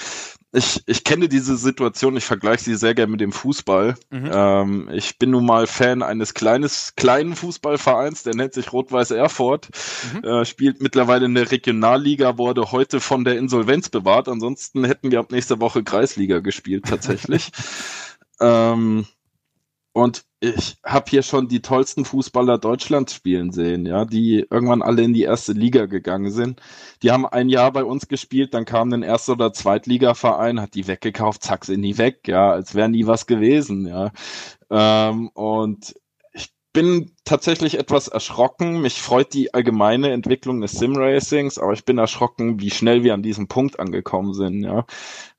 [0.52, 3.96] ich, ich kenne diese Situation, ich vergleiche sie sehr gerne mit dem Fußball.
[4.10, 4.30] Mhm.
[4.32, 9.68] Ähm, ich bin nun mal Fan eines kleines, kleinen Fußballvereins, der nennt sich Rot-Weiß Erfurt,
[10.14, 10.24] mhm.
[10.24, 14.28] äh, spielt mittlerweile in der Regionalliga, wurde heute von der Insolvenz bewahrt.
[14.28, 17.50] Ansonsten hätten wir ab nächster Woche Kreisliga gespielt, tatsächlich.
[18.40, 19.06] ähm,
[19.92, 25.02] und ich habe hier schon die tollsten Fußballer Deutschlands spielen sehen, ja, die irgendwann alle
[25.02, 26.60] in die erste Liga gegangen sind.
[27.02, 30.86] Die haben ein Jahr bei uns gespielt, dann kam ein erster oder Zweitligaverein, hat die
[30.86, 34.12] weggekauft, zack, sind die weg, ja, als wäre nie was gewesen, ja.
[34.70, 35.94] Ähm, und
[36.76, 38.82] bin tatsächlich etwas erschrocken.
[38.82, 43.22] Mich freut die allgemeine Entwicklung des Sim-Racings, aber ich bin erschrocken, wie schnell wir an
[43.22, 44.62] diesem Punkt angekommen sind.
[44.62, 44.84] Ja.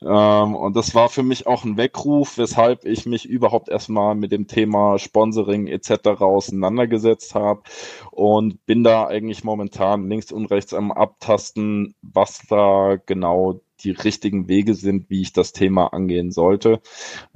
[0.01, 4.31] Ähm, und das war für mich auch ein Weckruf, weshalb ich mich überhaupt erstmal mit
[4.31, 6.07] dem Thema Sponsoring etc.
[6.21, 7.61] auseinandergesetzt habe
[8.09, 14.47] und bin da eigentlich momentan links und rechts am Abtasten, was da genau die richtigen
[14.47, 16.81] Wege sind, wie ich das Thema angehen sollte.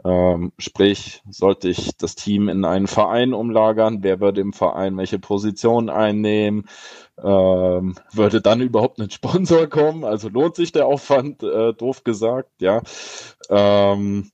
[0.03, 3.99] Ähm, sprich, sollte ich das Team in einen Verein umlagern?
[4.01, 6.65] Wer würde im Verein welche Position einnehmen?
[7.23, 10.03] Ähm, würde dann überhaupt ein Sponsor kommen?
[10.03, 12.81] Also lohnt sich der Aufwand, äh, doof gesagt, ja.
[13.49, 14.31] Ähm,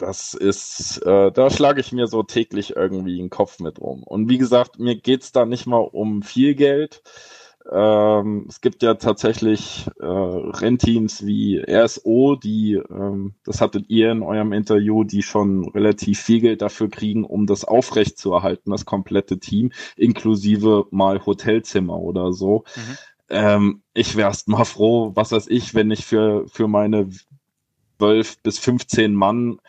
[0.00, 4.02] das ist, äh, da schlage ich mir so täglich irgendwie den Kopf mit rum.
[4.02, 7.02] Und wie gesagt, mir geht's da nicht mal um viel Geld.
[7.70, 14.22] Ähm, es gibt ja tatsächlich äh, Rennteams wie RSO, die, ähm, das hattet ihr in
[14.22, 18.86] eurem Interview, die schon relativ viel Geld dafür kriegen, um das aufrecht zu erhalten, das
[18.86, 22.64] komplette Team, inklusive mal Hotelzimmer oder so.
[22.76, 22.98] Mhm.
[23.28, 27.10] Ähm, ich wäre erst mal froh, was weiß ich, wenn ich für, für meine
[27.98, 29.60] 12 bis 15 Mann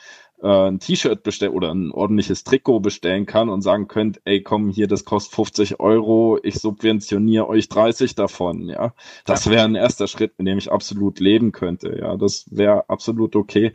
[0.41, 4.69] äh, ein T-Shirt bestellen oder ein ordentliches Trikot bestellen kann und sagen könnt, ey, komm,
[4.69, 8.93] hier, das kostet 50 Euro, ich subventioniere euch 30 davon, ja.
[9.25, 12.17] Das wäre ein erster Schritt, mit dem ich absolut leben könnte, ja.
[12.17, 13.73] Das wäre absolut okay.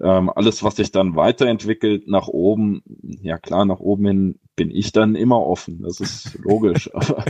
[0.00, 2.82] Ähm, alles, was sich dann weiterentwickelt nach oben,
[3.22, 5.82] ja klar, nach oben hin bin ich dann immer offen.
[5.82, 6.90] Das ist logisch.
[6.94, 7.24] aber,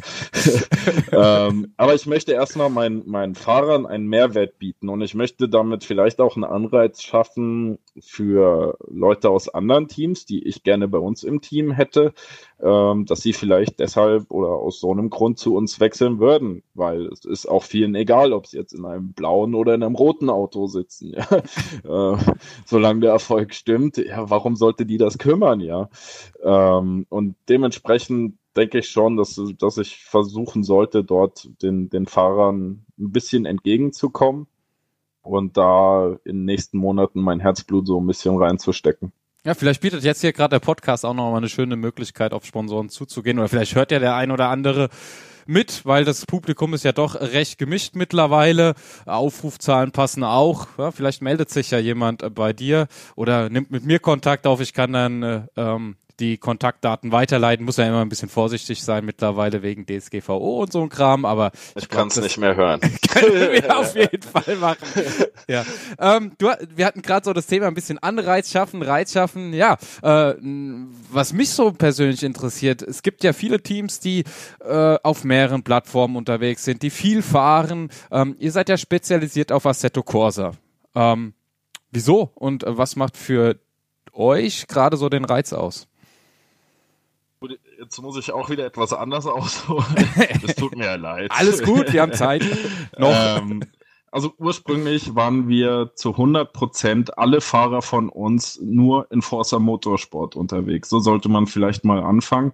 [1.48, 5.82] ähm, aber ich möchte erstmal meinen, meinen Fahrern einen Mehrwert bieten und ich möchte damit
[5.84, 11.24] vielleicht auch einen Anreiz schaffen für Leute aus anderen Teams, die ich gerne bei uns
[11.24, 12.14] im Team hätte,
[12.58, 17.26] dass sie vielleicht deshalb oder aus so einem Grund zu uns wechseln würden, weil es
[17.26, 20.66] ist auch vielen egal, ob sie jetzt in einem blauen oder in einem roten Auto
[20.66, 21.14] sitzen.
[21.84, 22.14] Ja?
[22.14, 22.18] äh,
[22.64, 25.88] solange der Erfolg stimmt, ja, warum sollte die das kümmern, ja?
[26.42, 32.84] Ähm, und dementsprechend denke ich schon, dass, dass ich versuchen sollte, dort den, den Fahrern
[32.98, 34.46] ein bisschen entgegenzukommen
[35.22, 39.12] und da in den nächsten Monaten mein Herzblut so ein bisschen reinzustecken.
[39.46, 42.44] Ja, vielleicht bietet jetzt hier gerade der Podcast auch noch mal eine schöne Möglichkeit, auf
[42.44, 43.38] Sponsoren zuzugehen.
[43.38, 44.88] Oder vielleicht hört ja der ein oder andere
[45.46, 48.74] mit, weil das Publikum ist ja doch recht gemischt mittlerweile.
[49.04, 50.66] Aufrufzahlen passen auch.
[50.78, 54.60] Ja, vielleicht meldet sich ja jemand bei dir oder nimmt mit mir Kontakt auf.
[54.60, 57.64] Ich kann dann äh, ähm, die Kontaktdaten weiterleiten.
[57.64, 61.52] Muss ja immer ein bisschen vorsichtig sein mittlerweile wegen DSGVO und so ein Kram, aber
[61.74, 62.80] ich, kann es nicht mehr hören.
[63.08, 64.78] können wir auf jeden Fall machen.
[65.48, 65.64] Ja,
[66.00, 69.52] ähm, du, wir hatten gerade so das Thema ein bisschen Anreiz schaffen, Reiz schaffen.
[69.52, 70.34] Ja, äh,
[71.10, 74.24] was mich so persönlich interessiert, es gibt ja viele Teams, die
[74.64, 77.90] äh, auf mehreren Plattformen unterwegs sind, die viel fahren.
[78.10, 80.52] Ähm, ihr seid ja spezialisiert auf Assetto Corsa.
[80.96, 81.34] Ähm,
[81.92, 83.60] wieso und was macht für
[84.12, 85.86] euch gerade so den Reiz aus?
[87.78, 89.84] Jetzt muss ich auch wieder etwas anders ausholen.
[90.44, 91.30] Das tut mir ja leid.
[91.30, 92.44] Alles gut, wir haben Zeit.
[92.98, 93.12] Noch.
[93.12, 93.62] Ähm,
[94.10, 100.36] also ursprünglich waren wir zu 100 Prozent alle Fahrer von uns nur in Forza Motorsport
[100.36, 100.88] unterwegs.
[100.88, 102.52] So sollte man vielleicht mal anfangen.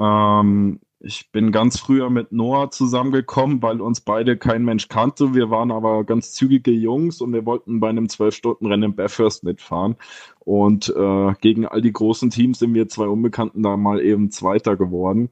[0.00, 5.34] Ähm, ich bin ganz früher mit Noah zusammengekommen, weil uns beide kein Mensch kannte.
[5.34, 9.96] Wir waren aber ganz zügige Jungs und wir wollten bei einem 12-Stunden-Rennen in Bathurst mitfahren.
[10.46, 14.76] Und äh, gegen all die großen Teams sind wir zwei Unbekannten da mal eben Zweiter
[14.76, 15.28] geworden.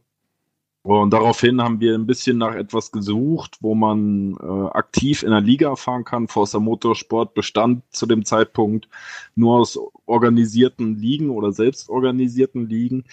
[0.82, 5.40] Und daraufhin haben wir ein bisschen nach etwas gesucht, wo man äh, aktiv in der
[5.40, 6.26] Liga fahren kann.
[6.26, 8.88] Forza Motorsport bestand zu dem Zeitpunkt
[9.36, 13.04] nur aus organisierten Ligen oder selbstorganisierten Ligen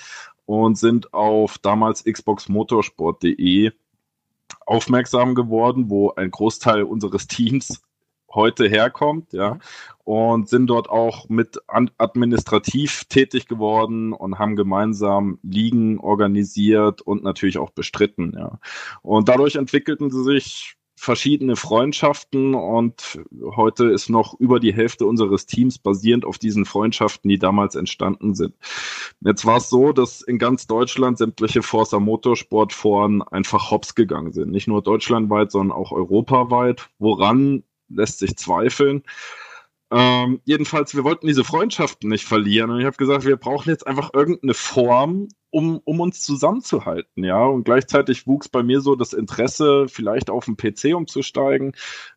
[0.47, 3.73] und sind auf damals xboxmotorsport.de
[4.65, 7.83] aufmerksam geworden, wo ein Großteil unseres Teams
[8.33, 9.59] heute herkommt, ja,
[10.11, 17.57] und sind dort auch mit administrativ tätig geworden und haben gemeinsam Ligen organisiert und natürlich
[17.57, 18.59] auch bestritten, ja.
[19.03, 23.21] Und dadurch entwickelten sie sich verschiedene Freundschaften und
[23.55, 28.35] heute ist noch über die Hälfte unseres Teams basierend auf diesen Freundschaften, die damals entstanden
[28.35, 28.53] sind.
[29.21, 34.33] Jetzt war es so, dass in ganz Deutschland sämtliche Forza Motorsport Foren einfach hops gegangen
[34.33, 34.51] sind.
[34.51, 36.89] Nicht nur deutschlandweit, sondern auch europaweit.
[36.99, 39.03] Woran lässt sich zweifeln.
[39.91, 43.85] Ähm, jedenfalls, wir wollten diese Freundschaften nicht verlieren und ich habe gesagt, wir brauchen jetzt
[43.85, 47.43] einfach irgendeine Form, um, um uns zusammenzuhalten, ja.
[47.43, 51.73] Und gleichzeitig wuchs bei mir so das Interesse, vielleicht auf den PC umzusteigen,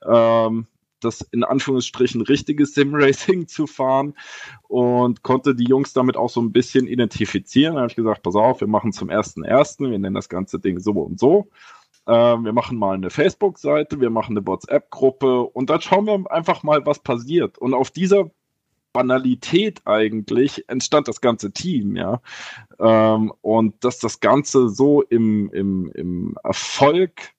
[0.09, 0.69] ähm,
[1.01, 4.15] das in Anführungsstrichen richtige Sim-Racing zu fahren
[4.69, 7.75] und konnte die Jungs damit auch so ein bisschen identifizieren.
[7.75, 10.61] Da habe ich gesagt, pass auf, wir machen zum ersten ersten, wir nennen das ganze
[10.61, 11.49] Ding so und so.
[12.07, 16.62] Ähm, wir machen mal eine Facebook-Seite, wir machen eine WhatsApp-Gruppe und dann schauen wir einfach
[16.62, 17.59] mal, was passiert.
[17.59, 18.31] Und auf dieser
[18.93, 22.21] Banalität eigentlich entstand das ganze Team, ja.
[22.79, 27.35] Ähm, und dass das Ganze so im, im, im Erfolg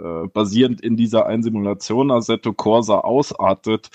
[0.00, 3.90] äh, basierend in dieser Einsimulation Assetto Corsa ausartet,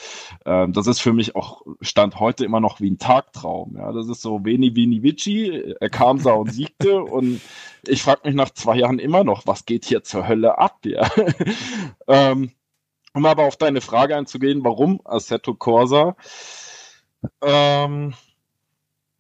[0.46, 3.76] äh, das ist für mich auch Stand heute immer noch wie ein Tagtraum.
[3.78, 7.42] Ja, das ist so Veni Vini Vici, er kam, sah und siegte und
[7.88, 10.80] ich frage mich nach zwei Jahren immer noch, was geht hier zur Hölle ab?
[10.86, 11.10] Ja.
[12.08, 12.52] ähm,
[13.14, 16.16] um aber auf deine Frage einzugehen, warum Assetto Corsa?
[17.42, 18.14] Ähm,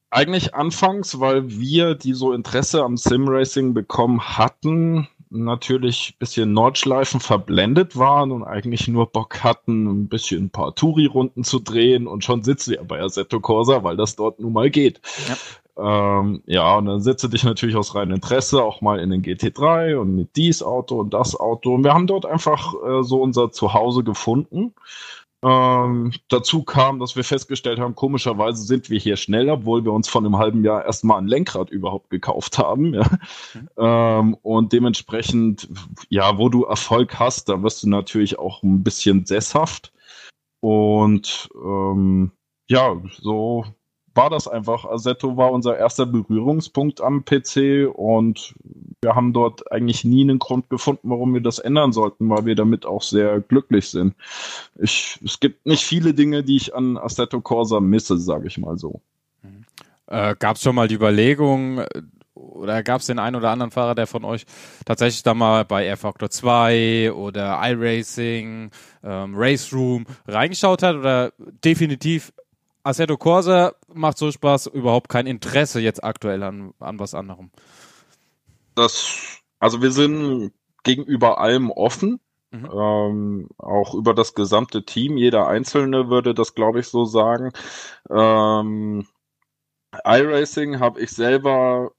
[0.10, 7.20] eigentlich anfangs, weil wir, die so Interesse am Sim-Racing bekommen hatten, natürlich ein bisschen Nordschleifen
[7.20, 12.24] verblendet waren und eigentlich nur Bock hatten, ein bisschen ein paar Touri-Runden zu drehen und
[12.24, 15.02] schon sitzt wir bei Assetto Corsa, weil das dort nun mal geht.
[15.28, 15.36] Ja.
[15.78, 19.98] Ähm, ja, und dann setze dich natürlich aus reinem Interesse auch mal in den GT3
[19.98, 21.74] und mit dies Auto und das Auto.
[21.74, 24.74] Und wir haben dort einfach äh, so unser Zuhause gefunden.
[25.46, 30.10] Ähm, dazu kam, dass wir festgestellt haben, komischerweise sind wir hier schneller, obwohl wir uns
[30.10, 32.96] von einem halben Jahr erstmal ein Lenkrad überhaupt gekauft haben.
[32.96, 33.06] Ja.
[33.54, 33.70] Mhm.
[33.78, 35.70] Ähm, und dementsprechend,
[36.10, 39.94] ja, wo du Erfolg hast, da wirst du natürlich auch ein bisschen sesshaft.
[40.62, 42.32] Und ähm,
[42.68, 43.66] ja, so
[44.16, 44.86] war das einfach.
[44.86, 48.56] Assetto war unser erster Berührungspunkt am PC und
[49.02, 52.56] wir haben dort eigentlich nie einen Grund gefunden, warum wir das ändern sollten, weil wir
[52.56, 54.16] damit auch sehr glücklich sind.
[54.80, 58.78] Ich, es gibt nicht viele Dinge, die ich an Assetto Corsa misse, sage ich mal
[58.78, 59.02] so.
[60.08, 61.84] Äh, gab es schon mal die Überlegung,
[62.36, 64.46] oder gab es den einen oder anderen Fahrer, der von euch
[64.86, 68.72] tatsächlich da mal bei Air Factor 2 oder iRacing,
[69.04, 72.34] ähm, Race Room reingeschaut hat oder definitiv
[72.86, 77.50] Assetto Corsa macht so Spaß, überhaupt kein Interesse jetzt aktuell an, an was anderem.
[78.76, 82.20] Das, also wir sind gegenüber allem offen.
[82.52, 82.70] Mhm.
[82.72, 85.18] Ähm, auch über das gesamte Team.
[85.18, 87.52] Jeder Einzelne würde das, glaube ich, so sagen.
[88.10, 89.08] Ähm,
[90.04, 91.92] iRacing habe ich selber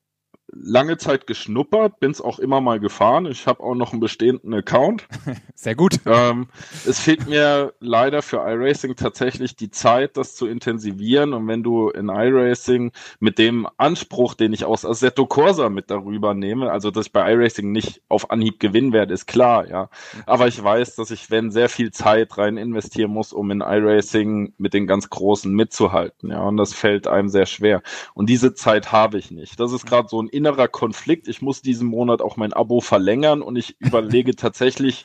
[0.52, 3.26] lange Zeit geschnuppert, bin es auch immer mal gefahren.
[3.26, 5.08] Ich habe auch noch einen bestehenden Account.
[5.54, 6.00] Sehr gut.
[6.06, 6.48] Ähm,
[6.86, 11.32] es fehlt mir leider für iRacing tatsächlich die Zeit, das zu intensivieren.
[11.32, 16.34] Und wenn du in iRacing mit dem Anspruch, den ich aus Assetto Corsa mit darüber
[16.34, 19.90] nehme, also dass ich bei iRacing nicht auf Anhieb gewinnen werde, ist klar, ja.
[20.26, 24.54] Aber ich weiß, dass ich, wenn sehr viel Zeit rein investieren muss, um in iRacing
[24.58, 26.42] mit den ganz Großen mitzuhalten, ja.
[26.42, 27.82] Und das fällt einem sehr schwer.
[28.14, 29.58] Und diese Zeit habe ich nicht.
[29.58, 31.28] Das ist gerade so ein innerer Konflikt.
[31.28, 35.04] Ich muss diesen Monat auch mein Abo verlängern und ich überlege tatsächlich,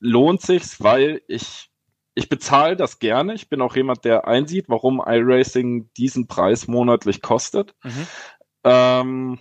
[0.00, 1.70] lohnt sich's, weil ich
[2.14, 3.34] ich bezahle das gerne.
[3.34, 7.76] Ich bin auch jemand, der einsieht, warum iRacing diesen Preis monatlich kostet.
[7.84, 8.06] Mhm.
[8.64, 9.38] Ähm,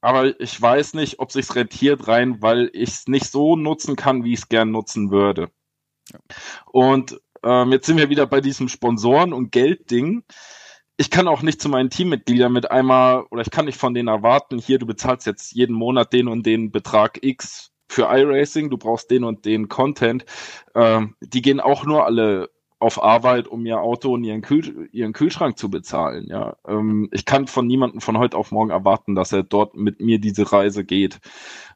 [0.00, 4.24] aber ich weiß nicht, ob sich's rentiert rein, weil ich es nicht so nutzen kann,
[4.24, 5.50] wie ich es gern nutzen würde.
[6.10, 6.18] Ja.
[6.72, 10.24] Und ähm, jetzt sind wir wieder bei diesem Sponsoren- und Geldding
[11.00, 14.08] ich kann auch nicht zu meinen Teammitgliedern mit einmal, oder ich kann nicht von denen
[14.08, 18.76] erwarten, hier, du bezahlst jetzt jeden Monat den und den Betrag X für iRacing, du
[18.76, 20.26] brauchst den und den Content.
[20.74, 25.14] Ähm, die gehen auch nur alle auf Arbeit, um ihr Auto und ihren, Kühl ihren
[25.14, 26.26] Kühlschrank zu bezahlen.
[26.28, 30.00] Ja, ähm, ich kann von niemandem von heute auf morgen erwarten, dass er dort mit
[30.00, 31.18] mir diese Reise geht.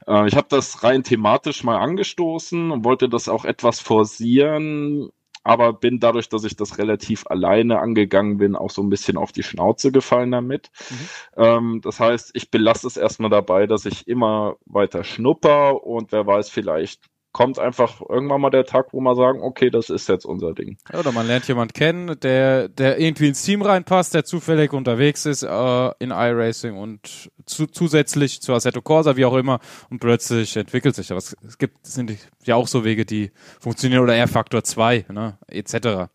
[0.07, 5.09] Äh, ich habe das rein thematisch mal angestoßen und wollte das auch etwas forcieren,
[5.45, 9.31] aber bin dadurch, dass ich das relativ alleine angegangen bin, auch so ein bisschen auf
[9.31, 10.71] die Schnauze gefallen damit.
[10.91, 11.09] Mhm.
[11.37, 16.27] Ähm, das heißt, ich belasse es erstmal dabei, dass ich immer weiter schnupper und wer
[16.27, 17.03] weiß, vielleicht
[17.35, 20.79] kommt einfach irgendwann mal der Tag, wo man sagen, okay, das ist jetzt unser Ding.
[20.97, 25.43] oder man lernt jemand kennen, der, der irgendwie ins Team reinpasst, der zufällig unterwegs ist
[25.43, 29.59] äh, in iRacing und zu, zusätzlich zu Assetto Corsa, wie auch immer,
[29.91, 31.11] und plötzlich entwickelt sich.
[31.11, 35.07] Aber es, es gibt, sind ja auch so Wege, die funktionieren oder eher Faktor 2,
[35.11, 36.09] ne, etc.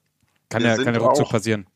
[0.48, 1.68] Kann ja, kann ja ruckzuck passieren.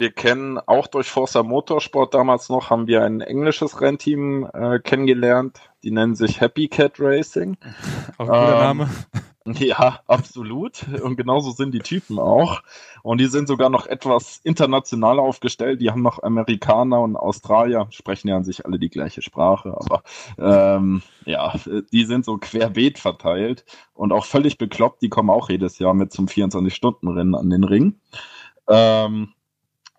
[0.00, 5.60] Wir kennen auch durch Forza Motorsport damals noch, haben wir ein englisches Rennteam äh, kennengelernt.
[5.82, 7.58] Die nennen sich Happy Cat Racing.
[8.16, 8.90] Auch ein guter ähm, Name.
[9.46, 10.86] Ja, absolut.
[11.02, 12.62] Und genauso sind die Typen auch.
[13.02, 15.80] Und die sind sogar noch etwas international aufgestellt.
[15.80, 20.02] Die haben noch Amerikaner und Australier, sprechen ja an sich alle die gleiche Sprache, aber
[20.38, 21.54] ähm, ja,
[21.90, 25.00] die sind so querbeet verteilt und auch völlig bekloppt.
[25.02, 27.98] Die kommen auch jedes Jahr mit zum 24-Stunden-Rennen an den Ring.
[28.68, 29.32] Ähm,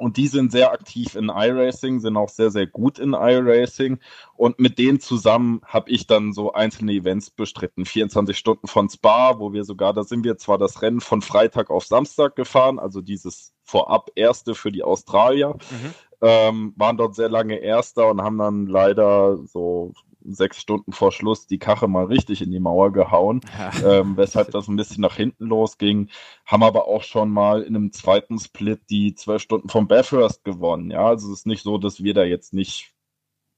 [0.02, 4.00] und die sind sehr aktiv in iRacing, sind auch sehr, sehr gut in iRacing.
[4.36, 7.86] Und mit denen zusammen habe ich dann so einzelne Events bestritten.
[7.86, 11.70] 24 Stunden von Spa, wo wir sogar, da sind wir zwar das Rennen von Freitag
[11.70, 15.94] auf Samstag gefahren, also dieses vorab erste für die Australier, mhm.
[16.22, 19.94] ähm, waren dort sehr lange Erster und haben dann leider so
[20.24, 24.00] sechs Stunden vor Schluss die Kache mal richtig in die Mauer gehauen, ja.
[24.00, 26.10] ähm, weshalb das ein bisschen nach hinten losging.
[26.46, 30.92] Haben aber auch schon mal in einem zweiten Split die zwölf Stunden von Bathurst gewonnen.
[30.92, 32.94] Ja, also es ist nicht so, dass wir da jetzt nicht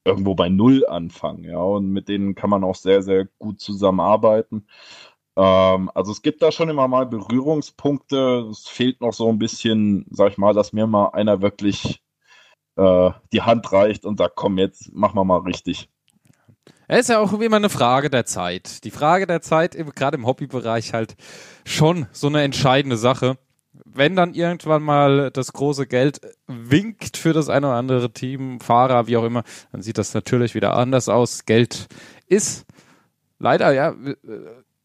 [0.06, 1.44] irgendwo bei Null anfangen.
[1.46, 4.68] Ja, und mit denen kann man auch sehr, sehr gut zusammenarbeiten.
[5.36, 8.48] Ähm, also es gibt da schon immer mal Berührungspunkte.
[8.52, 12.04] Es fehlt noch so ein bisschen, sag ich mal, dass mir mal einer wirklich
[12.76, 15.90] äh, die Hand reicht und sagt, komm, jetzt machen wir mal richtig.
[16.88, 18.84] Es ist ja auch immer eine Frage der Zeit.
[18.84, 21.16] Die Frage der Zeit, gerade im Hobbybereich, halt
[21.66, 23.38] schon so eine entscheidende Sache.
[23.86, 29.08] Wenn dann irgendwann mal das große Geld winkt für das eine oder andere Team, Fahrer,
[29.08, 31.46] wie auch immer, dann sieht das natürlich wieder anders aus.
[31.46, 31.88] Geld
[32.28, 32.66] ist
[33.40, 33.96] leider ja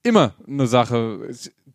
[0.03, 1.29] immer eine Sache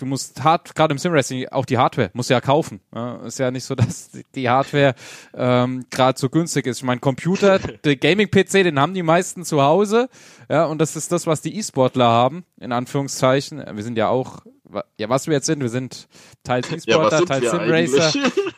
[0.04, 2.82] du musst hart, gerade im Simracing, auch die Hardware musst du ja kaufen.
[2.94, 4.96] Ja, ist ja nicht so, dass die Hardware
[5.34, 6.78] ähm, gerade so günstig ist.
[6.78, 10.10] Ich meine, Computer, der Gaming-PC, den haben die meisten zu Hause.
[10.50, 13.64] Ja, und das ist das, was die E-Sportler haben, in Anführungszeichen.
[13.74, 14.42] Wir sind ja auch,
[14.98, 16.08] ja, was wir jetzt sind, wir sind
[16.44, 18.14] teils E-Sportler, ja, teils Simracer,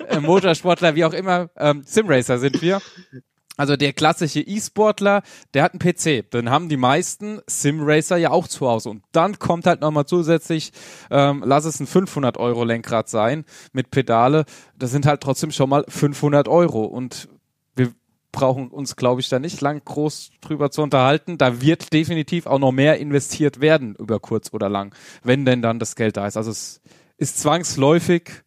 [0.07, 1.49] äh, Motorsportler, wie auch immer.
[1.57, 2.81] Ähm, Simracer sind wir.
[3.57, 6.29] Also der klassische E-Sportler, der hat einen PC.
[6.29, 8.89] Dann haben die meisten Sim-Racer ja auch zu Hause.
[8.89, 10.73] Und dann kommt halt nochmal zusätzlich,
[11.09, 14.45] ähm, lass es ein 500 Euro Lenkrad sein mit Pedale.
[14.77, 16.83] Das sind halt trotzdem schon mal 500 Euro.
[16.83, 17.29] Und
[17.75, 17.93] wir
[18.33, 21.37] brauchen uns, glaube ich, da nicht lang groß drüber zu unterhalten.
[21.37, 24.93] Da wird definitiv auch noch mehr investiert werden über kurz oder lang,
[25.23, 26.35] wenn denn dann das Geld da ist.
[26.35, 26.81] Also es
[27.17, 28.43] ist zwangsläufig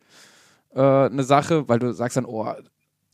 [0.75, 2.53] äh, eine Sache, weil du sagst dann, oh,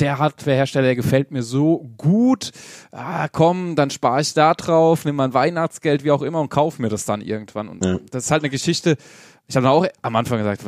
[0.01, 2.51] der Hardwarehersteller, der gefällt mir so gut.
[2.91, 6.83] Ah, komm, dann spare ich da drauf, nehme mein Weihnachtsgeld, wie auch immer, und kaufe
[6.83, 7.69] mir das dann irgendwann.
[7.69, 7.99] Und ja.
[8.11, 8.97] das ist halt eine Geschichte.
[9.47, 10.65] Ich habe auch am Anfang gesagt,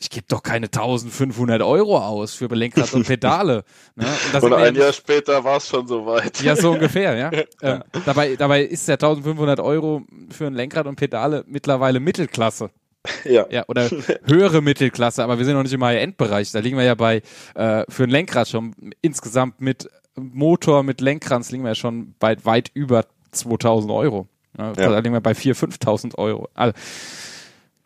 [0.00, 3.64] ich gebe doch keine 1500 Euro aus für Lenkrad und Pedale.
[3.96, 4.06] Ne?
[4.32, 6.40] Und, und ein Jahr später war es schon soweit.
[6.42, 7.32] Ja, so ungefähr, ja.
[7.32, 7.44] ja.
[7.62, 12.70] Ähm, dabei, dabei ist der 1500 Euro für ein Lenkrad und Pedale mittlerweile Mittelklasse.
[13.24, 13.46] Ja.
[13.50, 13.64] ja.
[13.68, 13.88] Oder
[14.24, 16.52] höhere Mittelklasse, aber wir sind noch nicht im High-End-Bereich.
[16.52, 17.22] Da liegen wir ja bei,
[17.54, 22.36] äh, für ein Lenkrad schon insgesamt mit Motor, mit Lenkrad liegen wir ja schon bei
[22.44, 24.28] weit über 2000 Euro.
[24.56, 26.48] Ja, Da liegen wir bei 4.000, 5.000 Euro.
[26.54, 26.74] Also,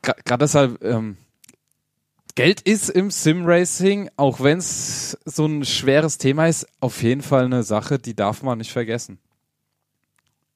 [0.00, 1.16] gerade deshalb, ähm,
[2.34, 7.44] Geld ist im Sim-Racing, auch wenn es so ein schweres Thema ist, auf jeden Fall
[7.44, 9.18] eine Sache, die darf man nicht vergessen.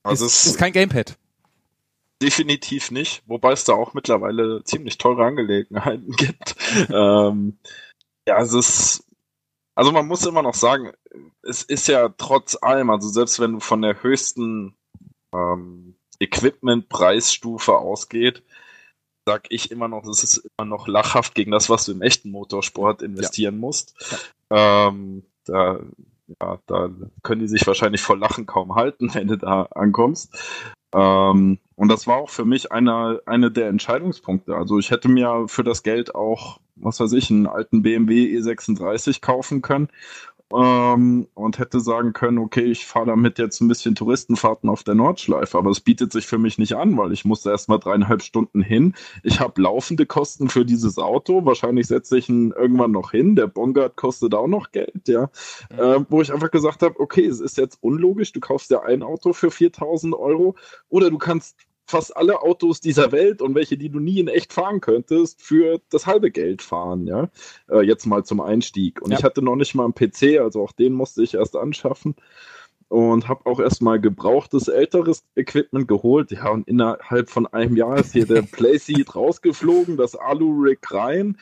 [0.02, 1.18] Also ist, es ist kein Gamepad.
[2.22, 6.56] Definitiv nicht, wobei es da auch mittlerweile ziemlich teure Angelegenheiten gibt.
[6.88, 7.58] ähm,
[8.26, 9.04] ja, es ist,
[9.74, 10.92] also man muss immer noch sagen,
[11.42, 14.74] es ist ja trotz allem, also selbst wenn du von der höchsten
[15.34, 18.42] ähm, Equipment-Preisstufe ausgeht,
[19.26, 22.30] sag ich immer noch, es ist immer noch lachhaft gegen das, was du im echten
[22.30, 23.60] Motorsport investieren ja.
[23.60, 23.94] musst.
[24.50, 24.88] Ja.
[24.88, 25.80] Ähm, da,
[26.40, 26.90] ja, da
[27.22, 30.34] können die sich wahrscheinlich vor Lachen kaum halten, wenn du da ankommst.
[30.94, 34.56] Ähm, und das war auch für mich einer eine der Entscheidungspunkte.
[34.56, 39.20] Also ich hätte mir für das Geld auch, was weiß ich, einen alten BMW E36
[39.20, 39.88] kaufen können
[40.52, 44.94] ähm, und hätte sagen können, okay, ich fahre damit jetzt ein bisschen Touristenfahrten auf der
[44.94, 48.62] Nordschleife, aber es bietet sich für mich nicht an, weil ich musste erstmal dreieinhalb Stunden
[48.62, 48.94] hin.
[49.22, 53.34] Ich habe laufende Kosten für dieses Auto, wahrscheinlich setze ich ihn irgendwann noch hin.
[53.34, 55.30] Der Bongard kostet auch noch Geld, ja,
[55.70, 55.78] mhm.
[55.78, 59.02] äh, wo ich einfach gesagt habe, okay, es ist jetzt unlogisch, du kaufst ja ein
[59.02, 60.54] Auto für 4000 Euro
[60.88, 61.56] oder du kannst
[61.86, 65.80] fast alle Autos dieser Welt und welche, die du nie in echt fahren könntest, für
[65.90, 67.28] das halbe Geld fahren, ja.
[67.70, 69.00] Äh, jetzt mal zum Einstieg.
[69.00, 69.18] Und ja.
[69.18, 72.16] ich hatte noch nicht mal einen PC, also auch den musste ich erst anschaffen
[72.88, 76.30] und habe auch erstmal gebrauchtes älteres Equipment geholt.
[76.30, 81.38] Ja, und innerhalb von einem Jahr ist hier der Playseat rausgeflogen, das Alu-Rig rein.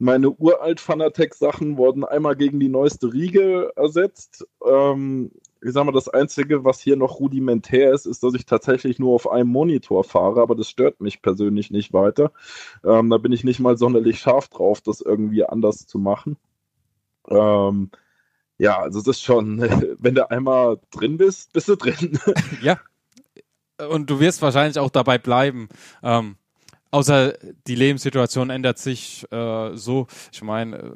[0.00, 4.46] Meine uralt Fanatec-Sachen wurden einmal gegen die neueste Riege ersetzt.
[4.64, 5.32] Ähm,
[5.62, 9.14] ich sag mal, das Einzige, was hier noch rudimentär ist, ist, dass ich tatsächlich nur
[9.14, 12.32] auf einem Monitor fahre, aber das stört mich persönlich nicht weiter.
[12.84, 16.36] Ähm, da bin ich nicht mal sonderlich scharf drauf, das irgendwie anders zu machen.
[17.28, 17.90] Ähm,
[18.58, 19.60] ja, also das ist schon,
[19.98, 22.18] wenn du einmal drin bist, bist du drin.
[22.62, 22.78] ja.
[23.90, 25.68] Und du wirst wahrscheinlich auch dabei bleiben.
[26.02, 26.36] Ähm,
[26.90, 27.34] außer
[27.66, 30.06] die Lebenssituation ändert sich äh, so.
[30.32, 30.92] Ich meine, äh,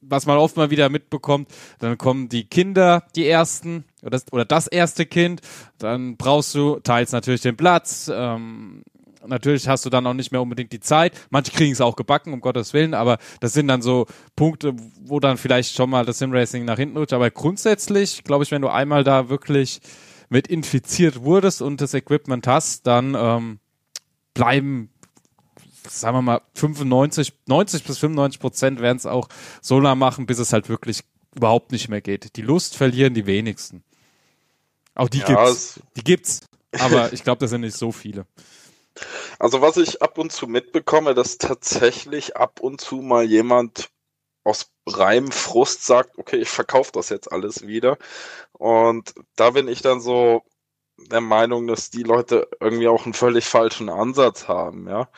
[0.00, 1.48] was man oft mal wieder mitbekommt,
[1.78, 5.40] dann kommen die Kinder, die ersten, oder das, oder das erste Kind,
[5.78, 8.82] dann brauchst du teils natürlich den Platz, ähm,
[9.26, 11.12] Natürlich hast du dann auch nicht mehr unbedingt die Zeit.
[11.30, 14.06] Manche kriegen es auch gebacken, um Gottes Willen, aber das sind dann so
[14.36, 17.12] Punkte, wo dann vielleicht schon mal das Simracing nach hinten rutscht.
[17.12, 19.80] Aber grundsätzlich, glaube ich, wenn du einmal da wirklich
[20.28, 23.58] mit infiziert wurdest und das Equipment hast, dann ähm,
[24.34, 24.90] bleiben,
[25.88, 29.28] sagen wir mal, 95, 90 bis 95 Prozent werden es auch
[29.60, 31.04] so lange machen, bis es halt wirklich
[31.34, 32.36] überhaupt nicht mehr geht.
[32.36, 33.82] Die Lust verlieren die wenigsten.
[34.94, 35.80] Auch die ja, gibt's.
[35.96, 36.40] Die gibt's.
[36.78, 38.26] Aber ich glaube, das sind nicht so viele.
[39.38, 43.90] Also was ich ab und zu mitbekomme, dass tatsächlich ab und zu mal jemand
[44.44, 47.96] aus reinem Frust sagt, okay, ich verkaufe das jetzt alles wieder.
[48.52, 50.42] Und da bin ich dann so
[51.10, 55.08] der Meinung, dass die Leute irgendwie auch einen völlig falschen Ansatz haben, ja.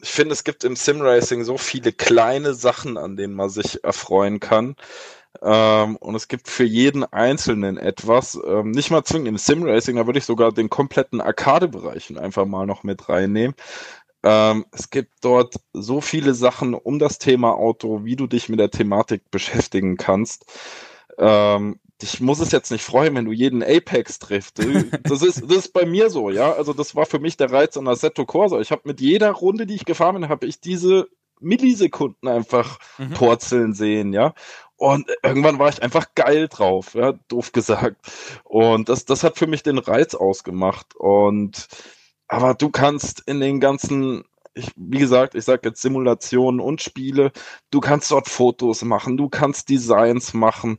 [0.00, 4.38] Ich finde, es gibt im Simracing so viele kleine Sachen, an denen man sich erfreuen
[4.40, 4.76] kann.
[5.42, 8.38] Ähm, und es gibt für jeden Einzelnen etwas.
[8.46, 12.66] Ähm, nicht mal zwingend im Sim-Racing, da würde ich sogar den kompletten Arcade-Bereich einfach mal
[12.66, 13.54] noch mit reinnehmen.
[14.24, 18.58] Ähm, es gibt dort so viele Sachen um das Thema Auto, wie du dich mit
[18.60, 20.46] der Thematik beschäftigen kannst.
[21.18, 24.58] Ähm, ich muss es jetzt nicht freuen, wenn du jeden Apex triffst.
[25.02, 26.52] Das ist, das ist bei mir so, ja.
[26.52, 28.60] Also das war für mich der Reiz an Assetto Corsa.
[28.60, 31.08] Ich habe mit jeder Runde, die ich gefahren bin, habe ich diese
[31.40, 33.10] Millisekunden einfach mhm.
[33.10, 34.34] purzeln sehen, ja.
[34.76, 37.96] Und irgendwann war ich einfach geil drauf, ja, doof gesagt.
[38.44, 40.94] Und das, das hat für mich den Reiz ausgemacht.
[40.94, 41.66] Und
[42.28, 44.24] aber du kannst in den ganzen,
[44.54, 47.32] ich, wie gesagt, ich sage jetzt Simulationen und Spiele,
[47.70, 50.78] du kannst dort Fotos machen, du kannst Designs machen,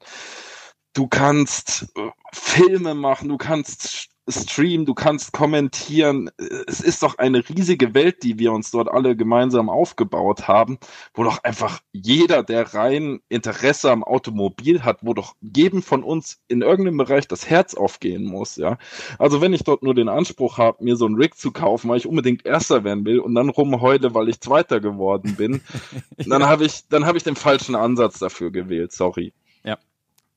[0.93, 6.29] du kannst äh, Filme machen, du kannst streamen, du kannst kommentieren.
[6.67, 10.77] Es ist doch eine riesige Welt, die wir uns dort alle gemeinsam aufgebaut haben,
[11.13, 16.39] wo doch einfach jeder, der rein Interesse am Automobil hat, wo doch jedem von uns
[16.47, 18.77] in irgendeinem Bereich das Herz aufgehen muss, ja.
[19.17, 21.97] Also wenn ich dort nur den Anspruch habe, mir so ein Rig zu kaufen, weil
[21.97, 25.61] ich unbedingt Erster werden will und dann rumheule, weil ich Zweiter geworden bin,
[26.17, 29.33] dann habe ich, dann habe ich den falschen Ansatz dafür gewählt, sorry.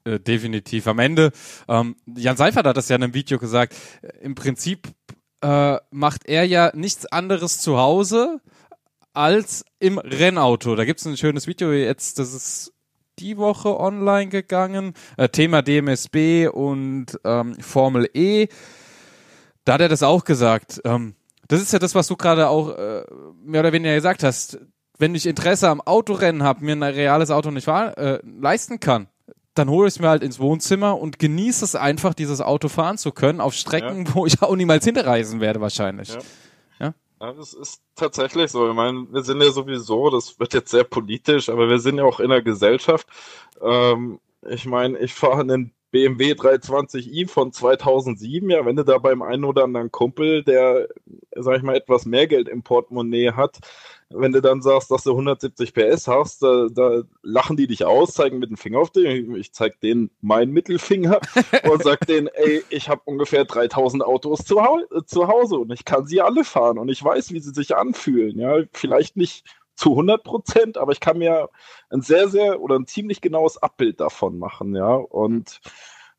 [0.04, 0.86] Äh, definitiv.
[0.88, 1.32] Am Ende,
[1.68, 4.88] ähm, Jan Seifert hat das ja in einem Video gesagt, äh, im Prinzip
[5.42, 8.40] äh, macht er ja nichts anderes zu Hause
[9.12, 10.74] als im Rennauto.
[10.74, 12.72] Da gibt es ein schönes Video jetzt, das ist
[13.18, 14.94] die Woche online gegangen.
[15.16, 18.48] Äh, Thema DMSB und ähm, Formel E.
[19.64, 20.80] Da hat er das auch gesagt.
[20.84, 21.14] Ähm,
[21.46, 23.04] das ist ja das, was du gerade auch äh,
[23.44, 24.58] mehr oder weniger gesagt hast.
[24.98, 29.08] Wenn ich Interesse am Autorennen habe, mir ein reales Auto nicht äh, leisten kann,
[29.54, 32.98] dann hole ich es mir halt ins Wohnzimmer und genieße es einfach, dieses Auto fahren
[32.98, 34.14] zu können, auf Strecken, ja.
[34.14, 36.08] wo ich auch niemals hinreisen werde, wahrscheinlich.
[36.08, 36.20] Ja.
[36.80, 36.94] ja.
[37.20, 38.68] Ja, das ist tatsächlich so.
[38.68, 42.04] Ich meine, wir sind ja sowieso, das wird jetzt sehr politisch, aber wir sind ja
[42.04, 43.06] auch in der Gesellschaft.
[43.60, 49.22] Ähm, ich meine, ich fahre einen BMW 320i von 2007, ja, wenn du da beim
[49.22, 50.88] einen oder anderen Kumpel, der,
[51.36, 53.58] sag ich mal, etwas mehr Geld im Portemonnaie hat,
[54.14, 58.14] wenn du dann sagst, dass du 170 PS hast, da, da lachen die dich aus,
[58.14, 59.28] zeigen mit dem Finger auf dich.
[59.36, 61.20] Ich zeig denen meinen Mittelfinger
[61.70, 64.60] und sag denen, ey, ich habe ungefähr 3000 Autos zu,
[65.06, 68.38] zu Hause und ich kann sie alle fahren und ich weiß, wie sie sich anfühlen.
[68.38, 71.48] Ja, vielleicht nicht zu 100 Prozent, aber ich kann mir
[71.90, 74.94] ein sehr, sehr oder ein ziemlich genaues Abbild davon machen, ja.
[74.94, 75.60] Und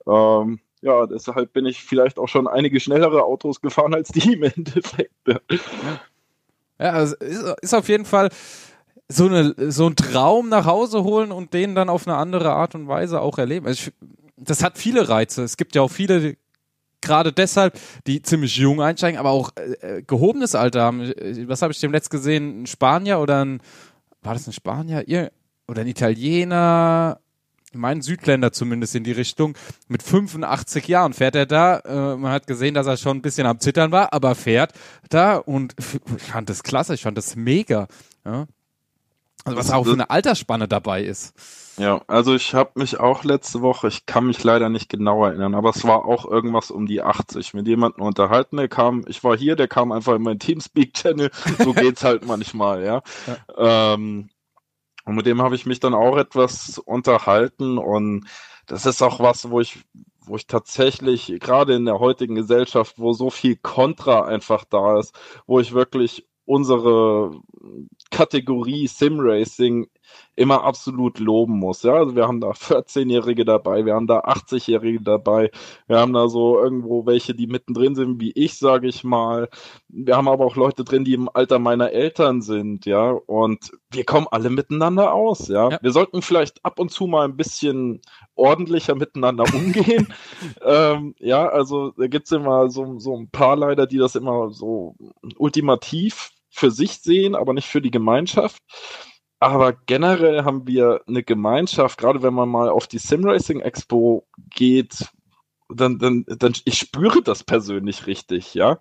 [0.07, 4.43] ähm, ja, deshalb bin ich vielleicht auch schon einige schnellere Autos gefahren als die im
[4.43, 5.13] Endeffekt.
[5.27, 5.39] Ja,
[6.83, 8.29] ja also ist, ist auf jeden Fall
[9.07, 12.75] so, eine, so ein Traum nach Hause holen und den dann auf eine andere Art
[12.75, 13.67] und Weise auch erleben.
[13.67, 14.07] Also ich,
[14.37, 15.43] das hat viele Reize.
[15.43, 16.35] Es gibt ja auch viele,
[17.01, 21.13] gerade deshalb, die ziemlich jung einsteigen, aber auch äh, äh gehobenes Alter haben.
[21.47, 22.63] Was habe ich dem letzt gesehen?
[22.63, 23.61] Ein Spanier oder ein,
[24.21, 25.07] war das ein Spanier?
[25.07, 25.31] Ihr,
[25.67, 27.19] oder ein Italiener?
[27.75, 29.57] Mein Südländer zumindest in die Richtung.
[29.87, 31.79] Mit 85 Jahren fährt er da.
[31.79, 34.73] Äh, man hat gesehen, dass er schon ein bisschen am Zittern war, aber fährt
[35.09, 35.75] da und
[36.17, 37.87] ich fand das klasse, ich fand das mega.
[38.25, 38.47] Ja.
[39.45, 41.33] Also was auch für eine Altersspanne dabei ist.
[41.77, 45.55] Ja, also ich habe mich auch letzte Woche, ich kann mich leider nicht genau erinnern,
[45.55, 49.35] aber es war auch irgendwas um die 80 mit jemandem unterhalten, der kam, ich war
[49.35, 53.01] hier, der kam einfach in meinen Teamspeak-Channel, so geht's halt manchmal, ja.
[53.57, 53.93] ja.
[53.95, 54.29] Ähm,
[55.05, 57.77] und mit dem habe ich mich dann auch etwas unterhalten.
[57.77, 58.25] Und
[58.67, 59.79] das ist auch was, wo ich,
[60.25, 65.13] wo ich tatsächlich, gerade in der heutigen Gesellschaft, wo so viel Kontra einfach da ist,
[65.45, 67.31] wo ich wirklich unsere
[68.11, 69.87] Kategorie Sim Racing
[70.35, 71.83] immer absolut loben muss.
[71.83, 75.51] Ja, also wir haben da 14-Jährige dabei, wir haben da 80-Jährige dabei,
[75.87, 79.49] wir haben da so irgendwo welche, die mittendrin sind, wie ich, sage ich mal.
[79.87, 84.05] Wir haben aber auch Leute drin, die im Alter meiner Eltern sind, ja, und wir
[84.05, 85.69] kommen alle miteinander aus, ja.
[85.69, 85.79] ja.
[85.81, 88.01] Wir sollten vielleicht ab und zu mal ein bisschen
[88.35, 90.11] ordentlicher miteinander umgehen.
[90.65, 94.95] ähm, ja, also da gibt's immer so, so ein paar leider, die das immer so
[95.37, 98.61] ultimativ für sich sehen, aber nicht für die Gemeinschaft.
[99.43, 105.09] Aber generell haben wir eine Gemeinschaft, gerade wenn man mal auf die Simracing Expo geht,
[105.67, 108.79] dann, dann, dann, ich spüre das persönlich richtig, ja.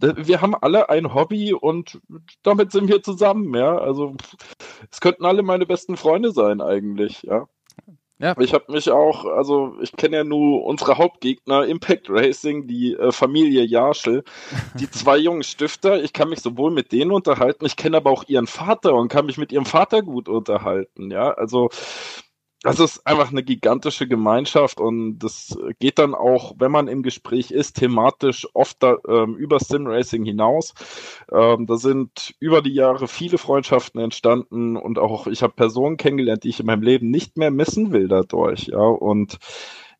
[0.00, 2.00] Wir haben alle ein Hobby und
[2.42, 3.78] damit sind wir zusammen, ja.
[3.78, 4.16] Also
[4.90, 7.46] es könnten alle meine besten Freunde sein eigentlich, ja.
[8.20, 8.36] Ja.
[8.38, 13.12] Ich habe mich auch, also ich kenne ja nur unsere Hauptgegner, Impact Racing, die äh,
[13.12, 14.24] Familie Jarschel,
[14.78, 16.02] die zwei jungen Stifter.
[16.02, 19.24] Ich kann mich sowohl mit denen unterhalten, ich kenne aber auch ihren Vater und kann
[19.24, 21.10] mich mit ihrem Vater gut unterhalten.
[21.10, 21.70] Ja, also
[22.62, 27.50] das ist einfach eine gigantische Gemeinschaft und das geht dann auch, wenn man im Gespräch
[27.52, 30.74] ist, thematisch oft da, ähm, über Simracing hinaus.
[31.32, 36.44] Ähm, da sind über die Jahre viele Freundschaften entstanden und auch ich habe Personen kennengelernt,
[36.44, 38.66] die ich in meinem Leben nicht mehr missen will dadurch.
[38.66, 39.38] Ja, und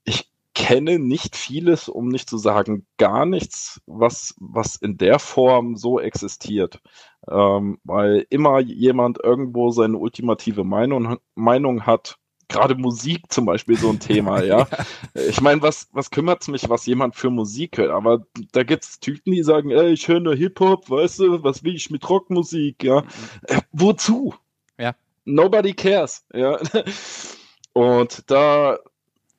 [0.05, 5.77] ich kenne nicht vieles, um nicht zu sagen gar nichts, was, was in der Form
[5.77, 6.81] so existiert.
[7.27, 12.20] Ähm, weil immer jemand irgendwo seine ultimative Meinung, Meinung hat
[12.51, 14.67] gerade Musik zum Beispiel so ein Thema, ja.
[15.15, 17.91] Ich meine, was, was kümmert's mich, was jemand für Musik hört?
[17.91, 21.75] Aber da gibt's Typen, die sagen, ey, ich höre nur Hip-Hop, weißt du, was will
[21.75, 23.05] ich mit Rockmusik, ja.
[23.45, 24.35] Äh, wozu?
[24.79, 24.95] Ja.
[25.25, 26.59] Nobody cares, ja.
[27.73, 28.79] Und da,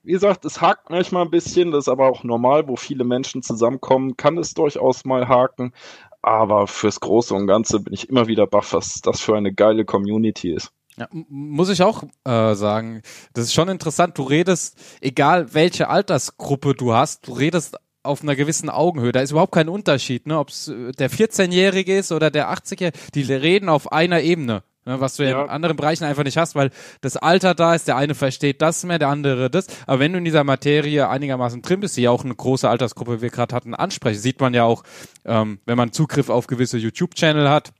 [0.03, 3.43] wie gesagt, es hakt manchmal ein bisschen, das ist aber auch normal, wo viele Menschen
[3.43, 5.73] zusammenkommen, kann es durchaus mal haken.
[6.21, 9.85] Aber fürs Große und Ganze bin ich immer wieder baff, was das für eine geile
[9.85, 10.71] Community ist.
[10.97, 13.01] Ja, muss ich auch äh, sagen.
[13.33, 14.17] Das ist schon interessant.
[14.17, 19.11] Du redest, egal welche Altersgruppe du hast, du redest auf einer gewissen Augenhöhe.
[19.11, 20.37] Da ist überhaupt kein Unterschied, ne?
[20.37, 22.97] ob es äh, der 14-Jährige ist oder der 80-Jährige.
[23.13, 24.63] Die reden auf einer Ebene.
[24.83, 25.43] Ne, was du ja.
[25.43, 26.71] in anderen Bereichen einfach nicht hast, weil
[27.01, 29.67] das Alter da ist, der eine versteht das mehr, der andere das.
[29.85, 33.17] Aber wenn du in dieser Materie einigermaßen drin bist, die ja auch eine große Altersgruppe,
[33.17, 34.81] wie wir gerade hatten, ansprechen, sieht man ja auch,
[35.23, 37.73] ähm, wenn man Zugriff auf gewisse YouTube-Channel hat,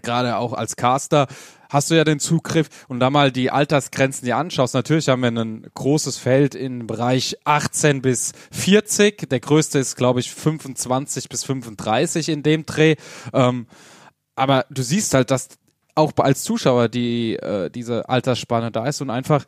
[0.00, 1.26] gerade auch als Caster,
[1.72, 4.74] hast du ja den Zugriff und da mal die Altersgrenzen dir anschaust.
[4.74, 9.28] Natürlich haben wir ein großes Feld im Bereich 18 bis 40.
[9.28, 12.96] Der größte ist, glaube ich, 25 bis 35 in dem Dreh.
[13.32, 13.66] Ähm,
[14.34, 15.48] aber du siehst halt, dass
[15.94, 19.44] auch als Zuschauer die äh, diese Altersspanne da ist und einfach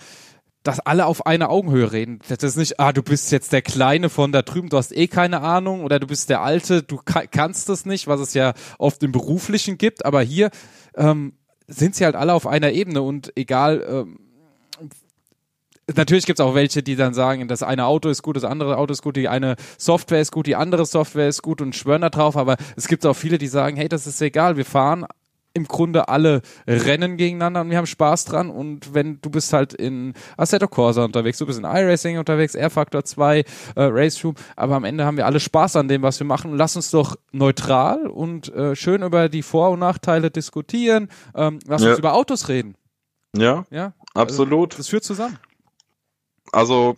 [0.64, 2.20] dass alle auf einer Augenhöhe reden.
[2.26, 5.08] Das ist nicht, ah, du bist jetzt der Kleine von da drüben, du hast eh
[5.08, 9.02] keine Ahnung, oder du bist der Alte, du kannst es nicht, was es ja oft
[9.02, 10.50] im Beruflichen gibt, aber hier
[10.96, 11.34] ähm,
[11.66, 14.18] sind sie halt alle auf einer Ebene und egal, ähm,
[15.94, 18.76] natürlich gibt es auch welche, die dann sagen, das eine Auto ist gut, das andere
[18.76, 22.02] Auto ist gut, die eine Software ist gut, die andere Software ist gut und schwören
[22.02, 25.06] da drauf, aber es gibt auch viele, die sagen, hey, das ist egal, wir fahren
[25.54, 28.50] im Grunde alle rennen gegeneinander und wir haben Spaß dran.
[28.50, 32.70] Und wenn du bist halt in Assetto Corsa unterwegs, du bist in iRacing unterwegs, Air
[32.70, 33.44] Factor 2, äh,
[33.76, 36.56] Race Room, aber am Ende haben wir alle Spaß an dem, was wir machen.
[36.56, 41.08] Lass uns doch neutral und äh, schön über die Vor- und Nachteile diskutieren.
[41.34, 41.90] Ähm, lass ja.
[41.90, 42.74] uns über Autos reden.
[43.36, 44.72] Ja, ja, absolut.
[44.72, 45.38] Also, das führt zusammen.
[46.52, 46.96] Also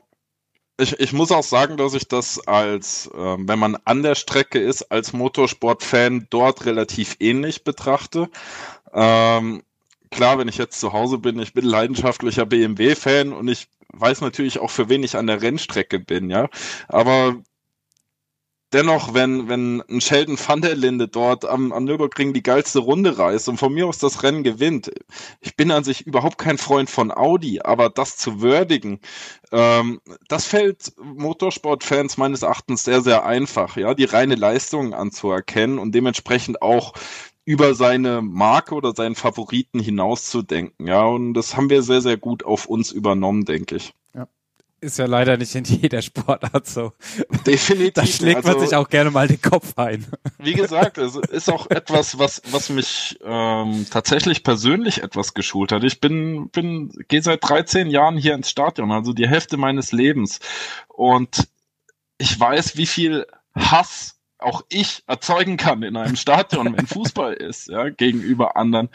[0.79, 4.59] ich, ich muss auch sagen, dass ich das als, äh, wenn man an der Strecke
[4.59, 8.29] ist, als Motorsportfan dort relativ ähnlich betrachte.
[8.93, 9.63] Ähm,
[10.11, 14.59] klar, wenn ich jetzt zu Hause bin, ich bin leidenschaftlicher BMW-Fan und ich weiß natürlich
[14.59, 16.49] auch, für wen ich an der Rennstrecke bin, ja.
[16.89, 17.37] Aber
[18.73, 23.19] dennoch, wenn, wenn ein Sheldon van der Linde dort am, am Nürburgring die geilste Runde
[23.19, 24.91] reißt und von mir aus das Rennen gewinnt,
[25.41, 29.01] ich bin an sich überhaupt kein Freund von Audi, aber das zu würdigen,
[29.53, 35.95] ähm, das fällt Motorsportfans meines Erachtens sehr, sehr einfach, ja, die reine Leistung anzuerkennen und
[35.95, 36.95] dementsprechend auch
[37.47, 40.89] über seine Marke oder seinen Favoriten hinauszudenken.
[40.89, 43.95] Ja, und das haben wir sehr, sehr gut auf uns übernommen, denke ich.
[44.15, 44.27] Ja.
[44.87, 46.93] Ist ja leider nicht in jeder Sportart so.
[47.45, 47.95] Definitiv.
[47.95, 50.07] Da schlägt man also, sich auch gerne mal den Kopf ein.
[50.39, 55.83] Wie gesagt, es ist auch etwas, was, was mich ähm, tatsächlich persönlich etwas geschult hat.
[55.83, 60.39] Ich bin, bin, gehe seit 13 Jahren hier ins Stadion, also die Hälfte meines Lebens.
[60.87, 61.49] Und
[62.19, 63.27] ich weiß, wie viel
[63.57, 68.89] Hass auch ich erzeugen kann in einem Stadion, wenn Fußball ist, ja, gegenüber anderen.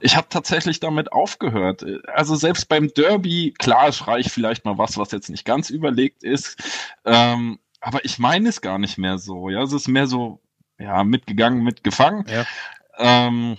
[0.00, 1.84] Ich habe tatsächlich damit aufgehört.
[2.08, 6.24] Also selbst beim Derby, klar, schrei ich vielleicht mal was, was jetzt nicht ganz überlegt
[6.24, 6.56] ist,
[7.04, 9.50] ähm, aber ich meine es gar nicht mehr so.
[9.50, 10.40] Ja, es ist mehr so,
[10.78, 12.24] ja, mitgegangen, mitgefangen.
[12.28, 12.44] Ja.
[12.98, 13.56] Ähm,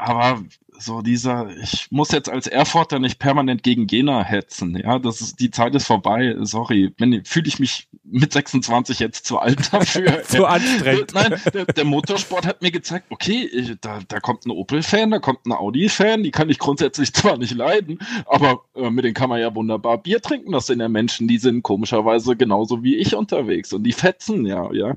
[0.00, 0.42] aber
[0.80, 5.40] so dieser, ich muss jetzt als Erfurter nicht permanent gegen Jena hetzen, ja, das ist,
[5.40, 6.94] die Zeit ist vorbei, sorry,
[7.24, 10.22] fühle ich mich mit 26 jetzt zu alt dafür.
[10.24, 11.12] zu anstrengend.
[11.14, 15.18] Nein, der, der, Motorsport hat mir gezeigt, okay, ich, da, da kommt ein Opel-Fan, da
[15.18, 19.28] kommt ein Audi-Fan, die kann ich grundsätzlich zwar nicht leiden, aber äh, mit denen kann
[19.28, 23.14] man ja wunderbar Bier trinken, das sind ja Menschen, die sind komischerweise genauso wie ich
[23.14, 24.94] unterwegs und die fetzen, ja, ja.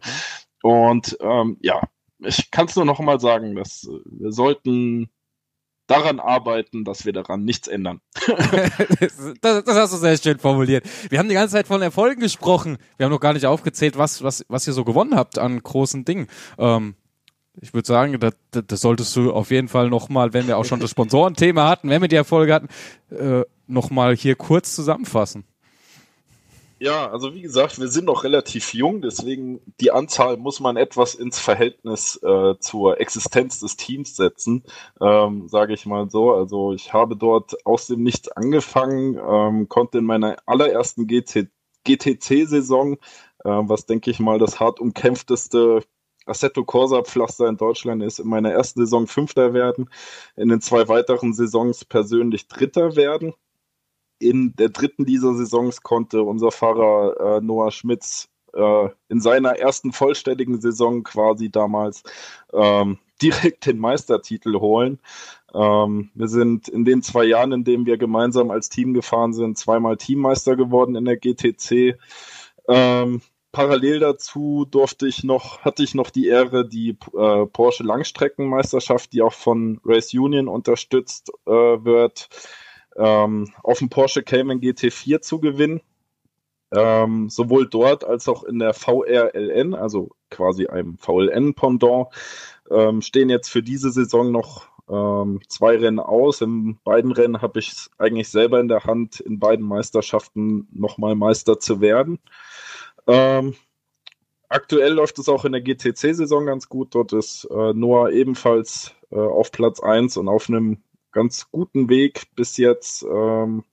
[0.61, 1.81] Und ähm, ja,
[2.25, 5.09] ich kann es nur noch mal sagen, dass äh, wir sollten
[5.87, 7.99] daran arbeiten, dass wir daran nichts ändern.
[9.01, 10.85] das, das, hast du sehr schön formuliert.
[11.09, 12.77] Wir haben die ganze Zeit von Erfolgen gesprochen.
[12.97, 16.05] Wir haben noch gar nicht aufgezählt, was, was, was ihr so gewonnen habt an großen
[16.05, 16.27] Dingen.
[16.57, 16.95] Ähm,
[17.61, 20.79] ich würde sagen, das, das solltest du auf jeden Fall nochmal, wenn wir auch schon
[20.79, 22.69] das Sponsorenthema hatten, wenn wir die Erfolge hatten,
[23.11, 25.45] äh, nochmal hier kurz zusammenfassen.
[26.83, 31.15] Ja, also wie gesagt, wir sind noch relativ jung, deswegen die Anzahl muss man etwas
[31.15, 34.65] ins Verhältnis äh, zur Existenz des Teams setzen,
[34.99, 36.33] ähm, sage ich mal so.
[36.33, 42.97] Also ich habe dort aus dem Nichts angefangen, ähm, konnte in meiner allerersten GTC-Saison, äh,
[43.45, 45.85] was denke ich mal das hart umkämpfteste
[46.25, 49.89] Assetto Corsa Pflaster in Deutschland ist, in meiner ersten Saison Fünfter werden,
[50.35, 53.33] in den zwei weiteren Saisons persönlich Dritter werden
[54.23, 59.91] in der dritten dieser Saisons konnte unser Fahrer äh, Noah Schmitz äh, in seiner ersten
[59.91, 62.03] vollständigen Saison quasi damals
[62.53, 64.99] ähm, direkt den Meistertitel holen.
[65.53, 69.57] Ähm, wir sind in den zwei Jahren, in denen wir gemeinsam als Team gefahren sind,
[69.57, 71.97] zweimal Teammeister geworden in der GTC.
[72.67, 73.21] Ähm,
[73.51, 79.21] parallel dazu durfte ich noch, hatte ich noch die Ehre, die äh, Porsche Langstreckenmeisterschaft, die
[79.21, 82.29] auch von Race Union unterstützt äh, wird,
[82.95, 85.81] ähm, auf dem Porsche Cayman GT4 zu gewinnen.
[86.75, 92.07] Ähm, sowohl dort als auch in der VRLN, also quasi einem VLN-Pendant,
[92.71, 96.41] ähm, stehen jetzt für diese Saison noch ähm, zwei Rennen aus.
[96.41, 101.15] In beiden Rennen habe ich es eigentlich selber in der Hand, in beiden Meisterschaften nochmal
[101.15, 102.19] Meister zu werden.
[103.07, 103.55] Ähm,
[104.49, 106.95] aktuell läuft es auch in der GTC-Saison ganz gut.
[106.95, 110.81] Dort ist äh, Noah ebenfalls äh, auf Platz 1 und auf einem
[111.13, 113.63] ganz guten Weg bis jetzt, ähm,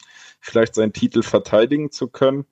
[0.41, 2.47] vielleicht seinen Titel verteidigen zu können.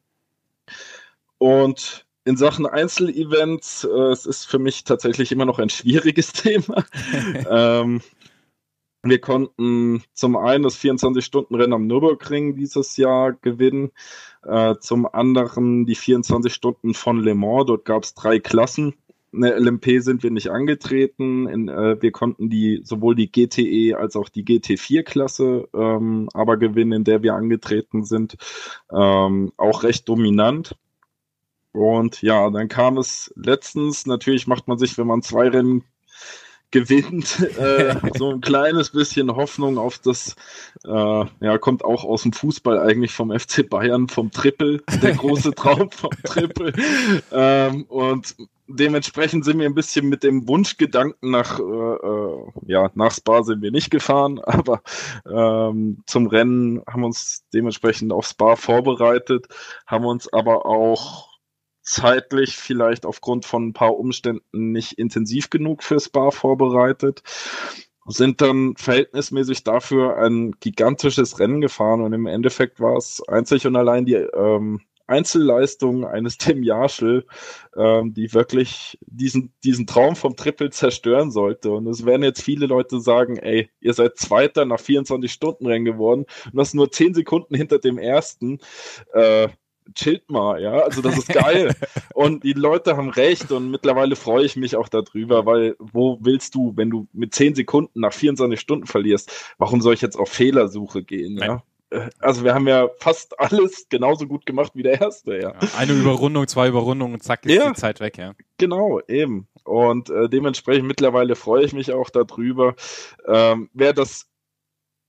[1.38, 6.84] Und in Sachen Einzelevents, äh, es ist für mich tatsächlich immer noch ein schwieriges Thema.
[7.48, 8.02] ähm,
[9.02, 13.92] wir konnten zum einen das 24-Stunden-Rennen am Nürburgring dieses Jahr gewinnen,
[14.42, 17.66] äh, zum anderen die 24 Stunden von Le Mans.
[17.66, 18.94] Dort gab es drei Klassen
[19.32, 21.46] in der LMP sind wir nicht angetreten.
[21.48, 26.92] In, äh, wir konnten die sowohl die GTE als auch die GT4-Klasse ähm, aber gewinnen,
[26.92, 28.36] in der wir angetreten sind.
[28.92, 30.76] Ähm, auch recht dominant.
[31.72, 35.84] Und ja, dann kam es letztens, natürlich macht man sich, wenn man zwei Rennen
[36.70, 40.34] gewinnt, äh, so ein kleines bisschen Hoffnung auf das,
[40.84, 45.54] äh, ja, kommt auch aus dem Fußball eigentlich vom FC Bayern, vom Triple, der große
[45.54, 46.72] Traum vom Triple.
[47.32, 48.34] Ähm, und
[48.68, 53.62] dementsprechend sind wir ein bisschen mit dem Wunschgedanken nach, äh, äh, ja, nach Spa sind
[53.62, 54.82] wir nicht gefahren, aber
[55.26, 59.48] ähm, zum Rennen haben wir uns dementsprechend auf Spa vorbereitet,
[59.86, 61.38] haben uns aber auch
[61.82, 67.22] zeitlich vielleicht aufgrund von ein paar Umständen nicht intensiv genug für Spa vorbereitet
[68.10, 73.76] sind dann verhältnismäßig dafür ein gigantisches Rennen gefahren und im Endeffekt war es einzig und
[73.76, 77.26] allein die ähm, Einzelleistung eines Tim Jarschel,
[77.76, 81.70] ähm, die wirklich diesen, diesen Traum vom Triple zerstören sollte.
[81.70, 85.84] Und es werden jetzt viele Leute sagen, ey, ihr seid Zweiter nach 24 Stunden Rennen
[85.84, 88.58] geworden und das nur 10 Sekunden hinter dem ersten.
[89.12, 89.48] Äh,
[89.94, 91.74] chillt mal, ja, also das ist geil.
[92.14, 96.54] und die Leute haben recht und mittlerweile freue ich mich auch darüber, weil wo willst
[96.54, 100.28] du, wenn du mit 10 Sekunden nach 24 Stunden verlierst, warum soll ich jetzt auf
[100.28, 101.62] Fehlersuche gehen, ja?
[102.18, 105.54] Also wir haben ja fast alles genauso gut gemacht wie der erste, ja.
[105.60, 108.34] ja eine Überrundung, zwei Überrundungen, zack, ist ja, die Zeit weg, ja.
[108.58, 109.48] Genau, eben.
[109.64, 112.74] Und äh, dementsprechend mittlerweile freue ich mich auch darüber.
[113.26, 114.26] Ähm, Wäre das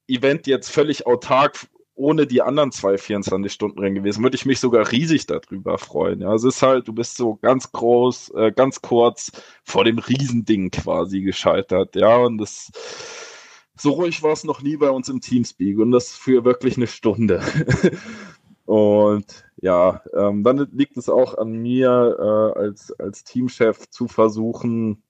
[0.07, 1.67] Event jetzt völlig autark
[1.99, 6.21] ohne die anderen zwei 24-Stunden-Rennen gewesen, würde ich mich sogar riesig darüber freuen.
[6.21, 9.33] Ja, es ist halt, du bist so ganz groß, äh, ganz kurz
[9.65, 11.97] vor dem Riesending quasi gescheitert.
[11.97, 12.71] Ja, und das
[13.79, 16.87] so ruhig war es noch nie bei uns im Teamspeak und das für wirklich eine
[16.87, 17.41] Stunde.
[18.65, 25.03] und ja, ähm, dann liegt es auch an mir äh, als, als Teamchef zu versuchen,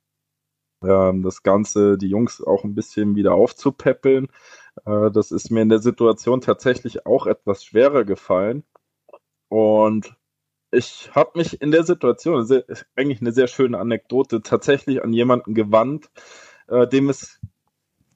[0.84, 4.28] ähm, das Ganze, die Jungs auch ein bisschen wieder aufzupäppeln.
[4.86, 8.64] Äh, das ist mir in der Situation tatsächlich auch etwas schwerer gefallen.
[9.50, 10.16] Und
[10.72, 12.66] ich habe mich in der Situation, sehr,
[12.96, 16.12] eigentlich eine sehr schöne Anekdote, tatsächlich an jemanden gewandt,
[16.68, 17.40] äh, dem es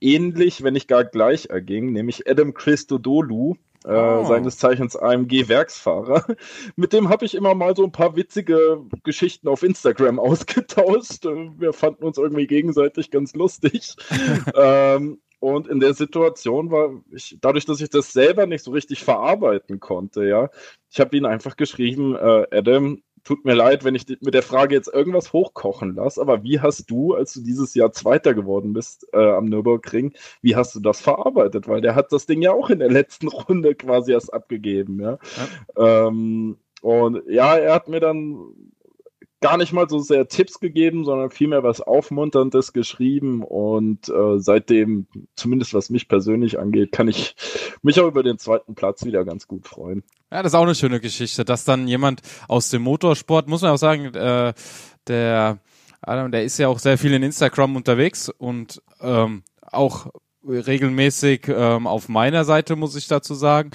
[0.04, 4.26] ähnlich, wenn nicht gar gleich erging, nämlich Adam Christodoulou, äh, oh.
[4.26, 6.26] seines Zeichens AMG-Werksfahrer.
[6.76, 11.26] Mit dem habe ich immer mal so ein paar witzige Geschichten auf Instagram ausgetauscht.
[11.26, 13.95] Wir fanden uns irgendwie gegenseitig ganz lustig.
[14.56, 19.04] ähm, und in der Situation war ich, dadurch, dass ich das selber nicht so richtig
[19.04, 20.49] verarbeiten konnte, ja,
[20.89, 24.76] ich habe ihn einfach geschrieben, äh, Adam, tut mir leid, wenn ich mit der Frage
[24.76, 29.08] jetzt irgendwas hochkochen lasse, aber wie hast du, als du dieses Jahr Zweiter geworden bist
[29.14, 31.68] äh, am Nürburgring, wie hast du das verarbeitet?
[31.68, 35.18] Weil der hat das Ding ja auch in der letzten Runde quasi erst abgegeben, ja.
[35.78, 36.08] ja.
[36.08, 38.54] Ähm, und ja, er hat mir dann
[39.44, 43.44] gar nicht mal so sehr Tipps gegeben, sondern vielmehr was Aufmunterndes geschrieben.
[43.44, 47.36] Und äh, seitdem, zumindest was mich persönlich angeht, kann ich
[47.82, 50.02] mich auch über den zweiten Platz wieder ganz gut freuen.
[50.32, 53.72] Ja, das ist auch eine schöne Geschichte, dass dann jemand aus dem Motorsport, muss man
[53.72, 54.54] auch sagen, äh,
[55.08, 55.60] der
[56.00, 60.08] Adam, der ist ja auch sehr viel in Instagram unterwegs und ähm, auch
[60.48, 63.72] regelmäßig ähm, auf meiner Seite, muss ich dazu sagen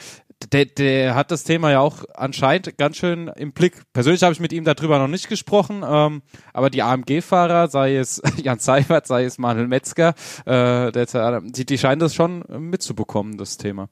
[0.53, 3.83] der, der hat das Thema ja auch anscheinend ganz schön im Blick.
[3.93, 6.23] Persönlich habe ich mit ihm darüber noch nicht gesprochen, ähm,
[6.53, 10.15] aber die AMG-Fahrer, sei es Jan Seifert, sei es Manuel Metzger,
[10.47, 13.89] äh, der, die, die scheinen das schon mitzubekommen, das Thema.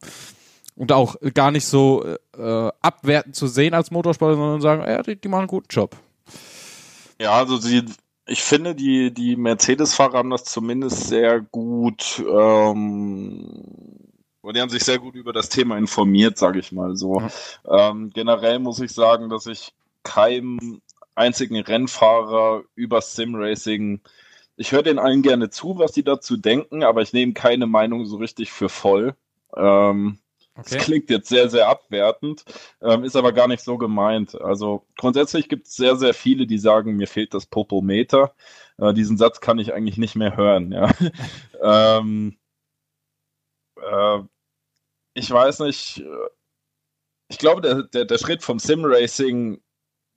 [0.76, 2.04] Und auch gar nicht so
[2.36, 5.96] äh, abwertend zu sehen als Motorsportler, sondern sagen, ja, die, die machen einen guten Job.
[7.18, 7.84] Ja, also sie,
[8.26, 14.05] ich finde, die, die Mercedes-Fahrer haben das zumindest sehr gut ähm,
[14.46, 17.20] und die haben sich sehr gut über das Thema informiert, sage ich mal so.
[17.20, 17.30] Mhm.
[17.68, 19.74] Ähm, generell muss ich sagen, dass ich
[20.04, 20.80] keinem
[21.16, 24.00] einzigen Rennfahrer über Simracing,
[24.56, 28.06] ich höre den allen gerne zu, was die dazu denken, aber ich nehme keine Meinung
[28.06, 29.16] so richtig für voll.
[29.56, 30.18] Ähm,
[30.58, 30.76] Okay.
[30.76, 32.42] Das klingt jetzt sehr, sehr abwertend,
[32.80, 34.40] ähm, ist aber gar nicht so gemeint.
[34.40, 38.32] Also grundsätzlich gibt es sehr, sehr viele, die sagen, mir fehlt das Popometer.
[38.78, 40.72] Äh, diesen Satz kann ich eigentlich nicht mehr hören.
[40.72, 40.90] Ja.
[41.98, 42.38] ähm,
[43.76, 44.18] äh,
[45.16, 46.28] ich weiß nicht, äh,
[47.28, 49.60] ich glaube, der, der, der Schritt vom Sim-Racing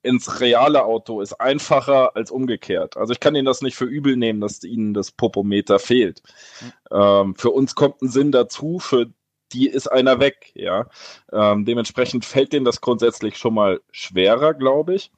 [0.02, 2.96] ins reale Auto ist einfacher als umgekehrt.
[2.96, 6.22] Also ich kann Ihnen das nicht für übel nehmen, dass Ihnen das Popometer fehlt.
[6.60, 6.72] Mhm.
[6.90, 9.06] Ähm, für uns kommt ein Sinn dazu, für
[9.52, 10.86] die ist einer weg, ja.
[11.32, 15.10] Ähm, dementsprechend fällt denen das grundsätzlich schon mal schwerer, glaube ich.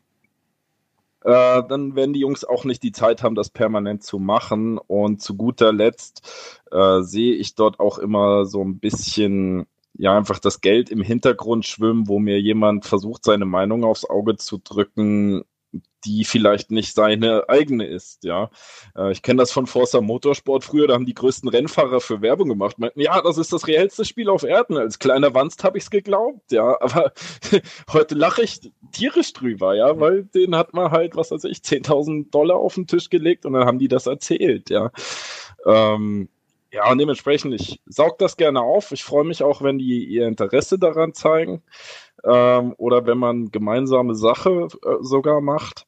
[1.24, 4.78] Äh, dann werden die Jungs auch nicht die Zeit haben, das permanent zu machen.
[4.78, 10.38] Und zu guter Letzt äh, sehe ich dort auch immer so ein bisschen ja einfach
[10.38, 15.44] das Geld im Hintergrund schwimmen, wo mir jemand versucht, seine Meinung aufs Auge zu drücken,
[16.04, 18.50] die vielleicht nicht seine eigene ist, ja.
[18.96, 22.48] Äh, ich kenne das von Forza Motorsport früher, da haben die größten Rennfahrer für Werbung
[22.48, 24.76] gemacht, meinten, ja, das ist das reellste Spiel auf Erden.
[24.76, 26.76] Als kleiner Wanst habe ich es geglaubt, ja.
[26.80, 27.12] Aber
[27.92, 32.30] heute lache ich tierisch drüber, ja, weil den hat man halt, was weiß ich, 10.000
[32.30, 34.90] Dollar auf den Tisch gelegt und dann haben die das erzählt, ja.
[35.64, 36.28] Ähm,
[36.72, 38.92] ja, und dementsprechend, ich saug das gerne auf.
[38.92, 41.62] Ich freue mich auch, wenn die ihr Interesse daran zeigen
[42.24, 45.86] ähm, oder wenn man gemeinsame Sache äh, sogar macht.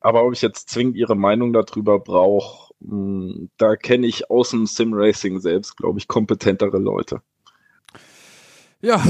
[0.00, 4.66] Aber ob ich jetzt zwingend ihre Meinung darüber brauche, hm, da kenne ich aus dem
[4.66, 7.20] Sim-Racing selbst, glaube ich, kompetentere Leute.
[8.82, 9.02] Ja,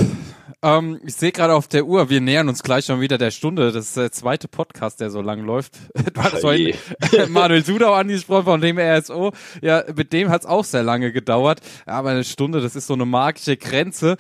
[0.62, 3.70] ähm, ich sehe gerade auf der Uhr, wir nähern uns gleich schon wieder der Stunde.
[3.70, 5.74] Das ist der zweite Podcast, der so lang läuft.
[6.40, 6.74] Vorhin
[7.28, 9.32] Manuel Sudau angesprochen von dem RSO.
[9.62, 11.60] Ja, mit dem hat es auch sehr lange gedauert.
[11.86, 14.16] Aber eine Stunde, das ist so eine magische Grenze.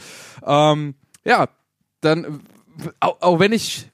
[0.46, 0.94] Ähm,
[1.24, 1.48] ja,
[2.00, 2.42] dann,
[3.00, 3.89] auch, auch wenn ich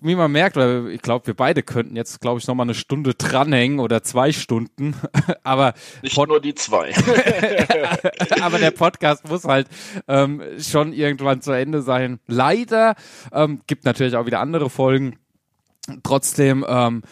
[0.00, 2.74] wie man merkt, weil ich glaube, wir beide könnten jetzt, glaube ich, noch mal eine
[2.74, 4.94] Stunde dranhängen oder zwei Stunden.
[5.42, 6.94] aber nicht Pod nur die zwei.
[8.40, 9.68] aber der Podcast muss halt
[10.06, 12.20] ähm, schon irgendwann zu Ende sein.
[12.26, 12.94] Leider
[13.32, 15.18] ähm, gibt natürlich auch wieder andere Folgen.
[16.02, 16.64] Trotzdem.
[16.68, 17.02] Ähm,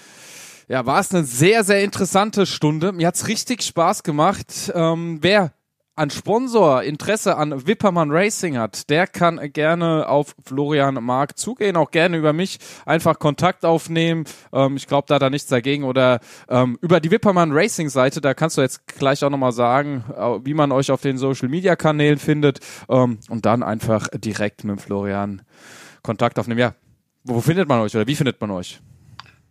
[0.69, 2.93] ja, war es eine sehr, sehr interessante Stunde.
[2.93, 4.73] Mir hat's richtig Spaß gemacht.
[4.75, 5.53] Ähm, wer
[5.97, 11.91] ein Sponsor Interesse an Wippermann Racing hat, der kann gerne auf Florian Mark zugehen, auch
[11.91, 14.25] gerne über mich einfach Kontakt aufnehmen.
[14.53, 15.85] Ähm, ich glaube, da da nichts dagegen.
[15.85, 20.05] Oder ähm, über die Wippermann Racing Seite, da kannst du jetzt gleich auch nochmal sagen,
[20.15, 22.61] äh, wie man euch auf den Social Media Kanälen findet.
[22.91, 25.43] Ähm, und dann einfach direkt mit Florian
[26.03, 26.61] Kontakt aufnehmen.
[26.61, 26.75] Ja,
[27.25, 28.81] wo findet man euch oder wie findet man euch?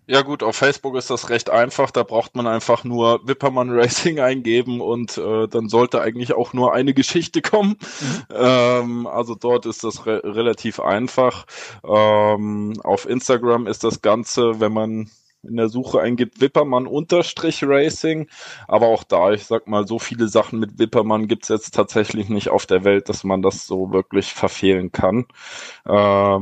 [0.08, 1.90] Ja gut, auf Facebook ist das recht einfach.
[1.90, 6.74] Da braucht man einfach nur Wippermann Racing eingeben und äh, dann sollte eigentlich auch nur
[6.74, 7.78] eine Geschichte kommen.
[8.00, 8.26] Mhm.
[8.30, 11.46] Ähm, also dort ist das re relativ einfach.
[11.84, 15.10] Ähm, auf Instagram ist das Ganze, wenn man
[15.44, 18.28] in der Suche eingibt, Wippermann unterstrich Racing.
[18.68, 22.50] Aber auch da, ich sag mal, so viele Sachen mit Wippermann gibt's jetzt tatsächlich nicht
[22.50, 25.26] auf der Welt, dass man das so wirklich verfehlen kann.
[25.86, 26.40] Äh,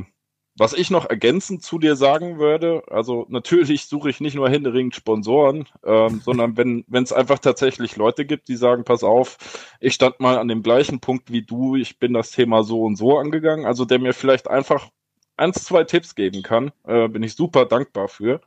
[0.56, 4.96] was ich noch ergänzend zu dir sagen würde, also natürlich suche ich nicht nur händeringend
[4.96, 9.38] Sponsoren, ähm, sondern wenn wenn es einfach tatsächlich Leute gibt, die sagen, pass auf,
[9.80, 12.96] ich stand mal an dem gleichen Punkt wie du, ich bin das Thema so und
[12.96, 14.90] so angegangen, also der mir vielleicht einfach
[15.38, 18.42] eins, zwei Tipps geben kann, äh, bin ich super dankbar für.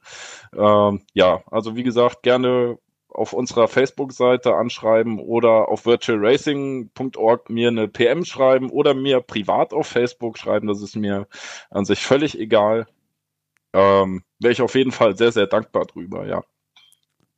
[0.57, 2.79] Ähm, ja, also wie gesagt, gerne
[3.17, 9.87] auf unserer Facebook-Seite anschreiben oder auf virtualracing.org mir eine PM schreiben oder mir privat auf
[9.87, 10.69] Facebook schreiben.
[10.69, 11.27] Das ist mir
[11.71, 12.87] an sich völlig egal.
[13.73, 16.43] Ähm, Wäre ich auf jeden Fall sehr, sehr dankbar drüber, ja.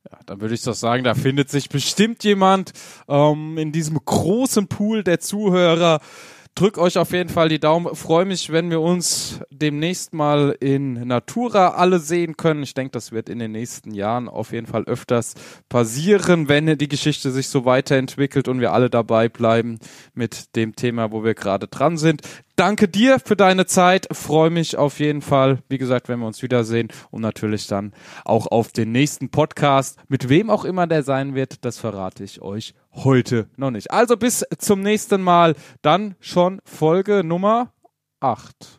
[0.09, 2.71] Ja, dann würde ich doch sagen, da findet sich bestimmt jemand
[3.07, 5.99] ähm, in diesem großen Pool der Zuhörer,
[6.59, 7.95] drück euch auf jeden Fall die Daumen.
[7.95, 12.63] Freue mich, wenn wir uns demnächst mal in Natura alle sehen können.
[12.63, 15.35] Ich denke, das wird in den nächsten Jahren auf jeden Fall öfters
[15.69, 19.79] passieren, wenn die Geschichte sich so weiterentwickelt und wir alle dabei bleiben
[20.13, 22.23] mit dem Thema, wo wir gerade dran sind
[22.59, 24.07] danke dir für deine Zeit.
[24.11, 27.93] Freue mich auf jeden Fall, wie gesagt, wenn wir uns wiedersehen und natürlich dann
[28.25, 29.97] auch auf den nächsten Podcast.
[30.09, 32.73] Mit wem auch immer der sein wird, das verrate ich euch
[33.03, 33.91] heute noch nicht.
[33.91, 35.55] Also bis zum nächsten Mal.
[35.81, 37.73] Dann schon Folge Nummer
[38.19, 38.78] 8.